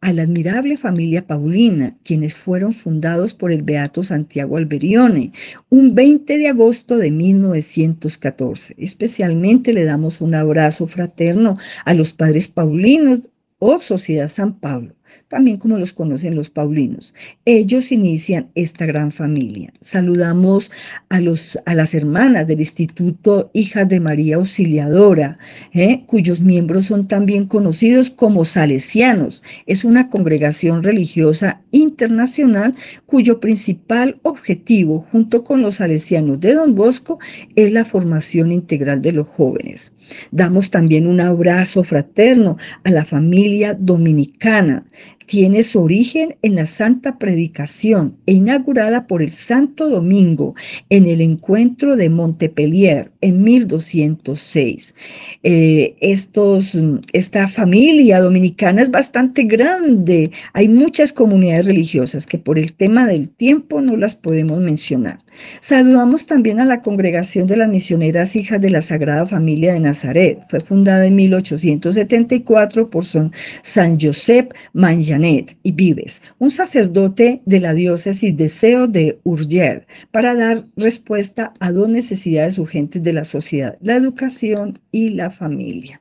a 0.00 0.12
la 0.12 0.22
admirable 0.22 0.78
familia 0.78 1.26
Paulina, 1.26 1.96
quienes 2.02 2.34
fueron 2.34 2.72
fundados 2.72 3.34
por 3.34 3.52
el 3.52 3.62
Beato 3.62 4.02
Santiago 4.02 4.56
Alberione, 4.56 5.32
un 5.68 5.94
20 5.94 6.38
de 6.38 6.48
agosto 6.48 6.96
de 6.96 7.10
1914. 7.10 8.74
Especialmente 8.78 9.74
le 9.74 9.84
damos 9.84 10.22
un 10.22 10.34
abrazo 10.34 10.86
fraterno 10.86 11.56
a 11.84 11.92
los 11.92 12.12
padres 12.12 12.48
Paulinos 12.48 13.28
o 13.58 13.80
Sociedad 13.80 14.28
San 14.28 14.58
Pablo 14.58 14.95
también 15.28 15.56
como 15.56 15.78
los 15.78 15.92
conocen 15.92 16.34
los 16.36 16.50
paulinos. 16.50 17.14
Ellos 17.44 17.92
inician 17.92 18.48
esta 18.54 18.86
gran 18.86 19.10
familia. 19.10 19.72
Saludamos 19.80 20.70
a, 21.08 21.20
los, 21.20 21.58
a 21.66 21.74
las 21.74 21.94
hermanas 21.94 22.46
del 22.46 22.60
Instituto 22.60 23.50
Hijas 23.52 23.88
de 23.88 24.00
María 24.00 24.36
Auxiliadora, 24.36 25.38
¿eh? 25.72 26.02
cuyos 26.06 26.40
miembros 26.40 26.86
son 26.86 27.06
también 27.06 27.46
conocidos 27.46 28.10
como 28.10 28.44
salesianos. 28.44 29.42
Es 29.66 29.84
una 29.84 30.08
congregación 30.08 30.82
religiosa 30.82 31.60
internacional 31.70 32.74
cuyo 33.06 33.40
principal 33.40 34.18
objetivo, 34.22 35.06
junto 35.12 35.44
con 35.44 35.62
los 35.62 35.76
salesianos 35.76 36.40
de 36.40 36.54
Don 36.54 36.74
Bosco, 36.74 37.18
es 37.54 37.72
la 37.72 37.84
formación 37.84 38.52
integral 38.52 39.02
de 39.02 39.12
los 39.12 39.28
jóvenes. 39.28 39.92
Damos 40.30 40.70
también 40.70 41.06
un 41.06 41.20
abrazo 41.20 41.84
fraterno 41.84 42.56
a 42.84 42.90
la 42.90 43.04
familia 43.04 43.74
dominicana. 43.74 44.84
Tiene 45.26 45.62
su 45.64 45.82
origen 45.82 46.36
en 46.42 46.54
la 46.54 46.66
Santa 46.66 47.18
Predicación 47.18 48.16
e 48.26 48.34
inaugurada 48.34 49.08
por 49.08 49.22
el 49.22 49.32
Santo 49.32 49.88
Domingo 49.88 50.54
en 50.88 51.06
el 51.06 51.20
encuentro 51.20 51.96
de 51.96 52.08
Montpellier 52.08 53.10
en 53.26 53.42
1206. 53.42 54.94
Eh, 55.42 55.96
estos, 56.00 56.80
esta 57.12 57.48
familia 57.48 58.20
dominicana 58.20 58.82
es 58.82 58.90
bastante 58.90 59.42
grande. 59.42 60.30
Hay 60.52 60.68
muchas 60.68 61.12
comunidades 61.12 61.66
religiosas 61.66 62.26
que 62.26 62.38
por 62.38 62.58
el 62.58 62.72
tema 62.72 63.06
del 63.06 63.28
tiempo 63.28 63.80
no 63.80 63.96
las 63.96 64.14
podemos 64.14 64.58
mencionar. 64.58 65.18
Saludamos 65.60 66.26
también 66.26 66.60
a 66.60 66.64
la 66.64 66.80
congregación 66.80 67.46
de 67.46 67.56
las 67.56 67.68
misioneras 67.68 68.36
hijas 68.36 68.60
de 68.60 68.70
la 68.70 68.82
Sagrada 68.82 69.26
Familia 69.26 69.72
de 69.72 69.80
Nazaret. 69.80 70.38
Fue 70.48 70.60
fundada 70.60 71.06
en 71.06 71.16
1874 71.16 72.88
por 72.90 73.04
San 73.04 74.00
Josep 74.00 74.52
Manjan 74.72 75.24
y 75.24 75.72
Vives, 75.72 76.22
un 76.38 76.50
sacerdote 76.50 77.42
de 77.44 77.60
la 77.60 77.74
diócesis 77.74 78.36
de 78.36 78.48
Seo 78.48 78.86
de 78.86 79.18
Urgel, 79.24 79.86
para 80.10 80.34
dar 80.34 80.66
respuesta 80.76 81.52
a 81.60 81.72
dos 81.72 81.88
necesidades 81.88 82.58
urgentes 82.58 83.02
de 83.02 83.12
la 83.16 83.24
sociedad, 83.24 83.76
la 83.80 83.96
educación 83.96 84.78
y 84.92 85.08
la 85.10 85.30
familia. 85.30 86.00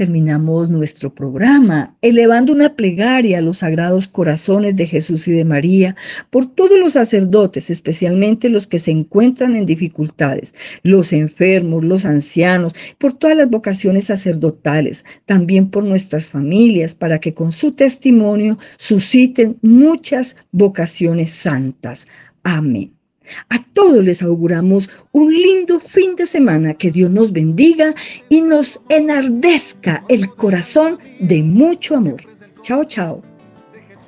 terminamos 0.00 0.70
nuestro 0.70 1.14
programa 1.14 1.94
elevando 2.00 2.54
una 2.54 2.74
plegaria 2.74 3.36
a 3.38 3.40
los 3.42 3.58
sagrados 3.58 4.08
corazones 4.08 4.74
de 4.76 4.86
Jesús 4.86 5.28
y 5.28 5.32
de 5.32 5.44
María 5.44 5.94
por 6.30 6.46
todos 6.46 6.78
los 6.78 6.94
sacerdotes, 6.94 7.68
especialmente 7.68 8.48
los 8.48 8.66
que 8.66 8.78
se 8.78 8.92
encuentran 8.92 9.56
en 9.56 9.66
dificultades, 9.66 10.54
los 10.82 11.12
enfermos, 11.12 11.84
los 11.84 12.04
ancianos, 12.06 12.72
por 12.98 13.12
todas 13.12 13.36
las 13.36 13.50
vocaciones 13.50 14.04
sacerdotales, 14.06 15.04
también 15.26 15.68
por 15.70 15.84
nuestras 15.84 16.26
familias, 16.28 16.94
para 16.94 17.18
que 17.18 17.34
con 17.34 17.52
su 17.52 17.72
testimonio 17.72 18.56
susciten 18.78 19.58
muchas 19.60 20.36
vocaciones 20.52 21.30
santas. 21.30 22.08
Amén. 22.42 22.99
A 23.48 23.62
todos 23.72 24.02
les 24.04 24.22
auguramos 24.22 24.88
un 25.12 25.32
lindo 25.32 25.80
fin 25.80 26.16
de 26.16 26.26
semana, 26.26 26.74
que 26.74 26.90
Dios 26.90 27.10
nos 27.10 27.32
bendiga 27.32 27.92
y 28.28 28.40
nos 28.40 28.80
enardezca 28.88 30.04
el 30.08 30.28
corazón 30.30 30.98
de 31.20 31.42
mucho 31.42 31.96
amor. 31.96 32.20
Chao, 32.62 32.84
chao. 32.84 33.22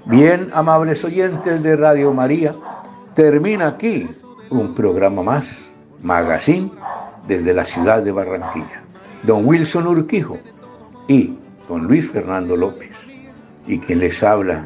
Bien, 0.06 0.48
amables 0.52 1.04
oyentes 1.04 1.62
de 1.62 1.76
Radio 1.76 2.12
María, 2.12 2.54
termina 3.14 3.68
aquí 3.68 4.08
un 4.50 4.74
programa 4.74 5.22
más, 5.22 5.64
Magazine, 6.02 6.70
desde 7.28 7.54
la 7.54 7.64
ciudad 7.64 8.02
de 8.02 8.12
Barranquilla. 8.12 8.82
Don 9.22 9.46
Wilson 9.46 9.86
Urquijo 9.86 10.38
y 11.06 11.34
don 11.68 11.86
Luis 11.86 12.10
Fernando 12.10 12.56
López, 12.56 12.90
y 13.66 13.78
quien 13.78 14.00
les 14.00 14.22
habla, 14.22 14.64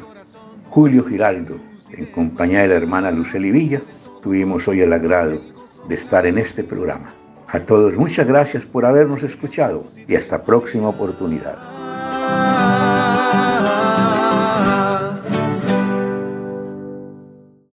Julio 0.71 1.05
Giraldo, 1.05 1.57
en 1.91 2.07
compañía 2.07 2.63
de 2.63 2.69
la 2.69 2.75
hermana 2.77 3.11
Luceli 3.11 3.51
Villa 3.51 3.81
tuvimos 4.27 4.67
hoy 4.67 4.81
el 4.81 4.93
agrado 4.93 5.41
de 5.89 5.95
estar 5.95 6.27
en 6.27 6.39
este 6.39 6.65
programa. 6.65 7.15
A 7.47 7.61
todos 7.61 7.95
muchas 7.95 8.27
gracias 8.27 8.65
por 8.67 8.85
habernos 8.85 9.23
escuchado 9.23 9.85
y 10.09 10.17
hasta 10.17 10.43
próxima 10.43 10.89
oportunidad. 10.89 12.66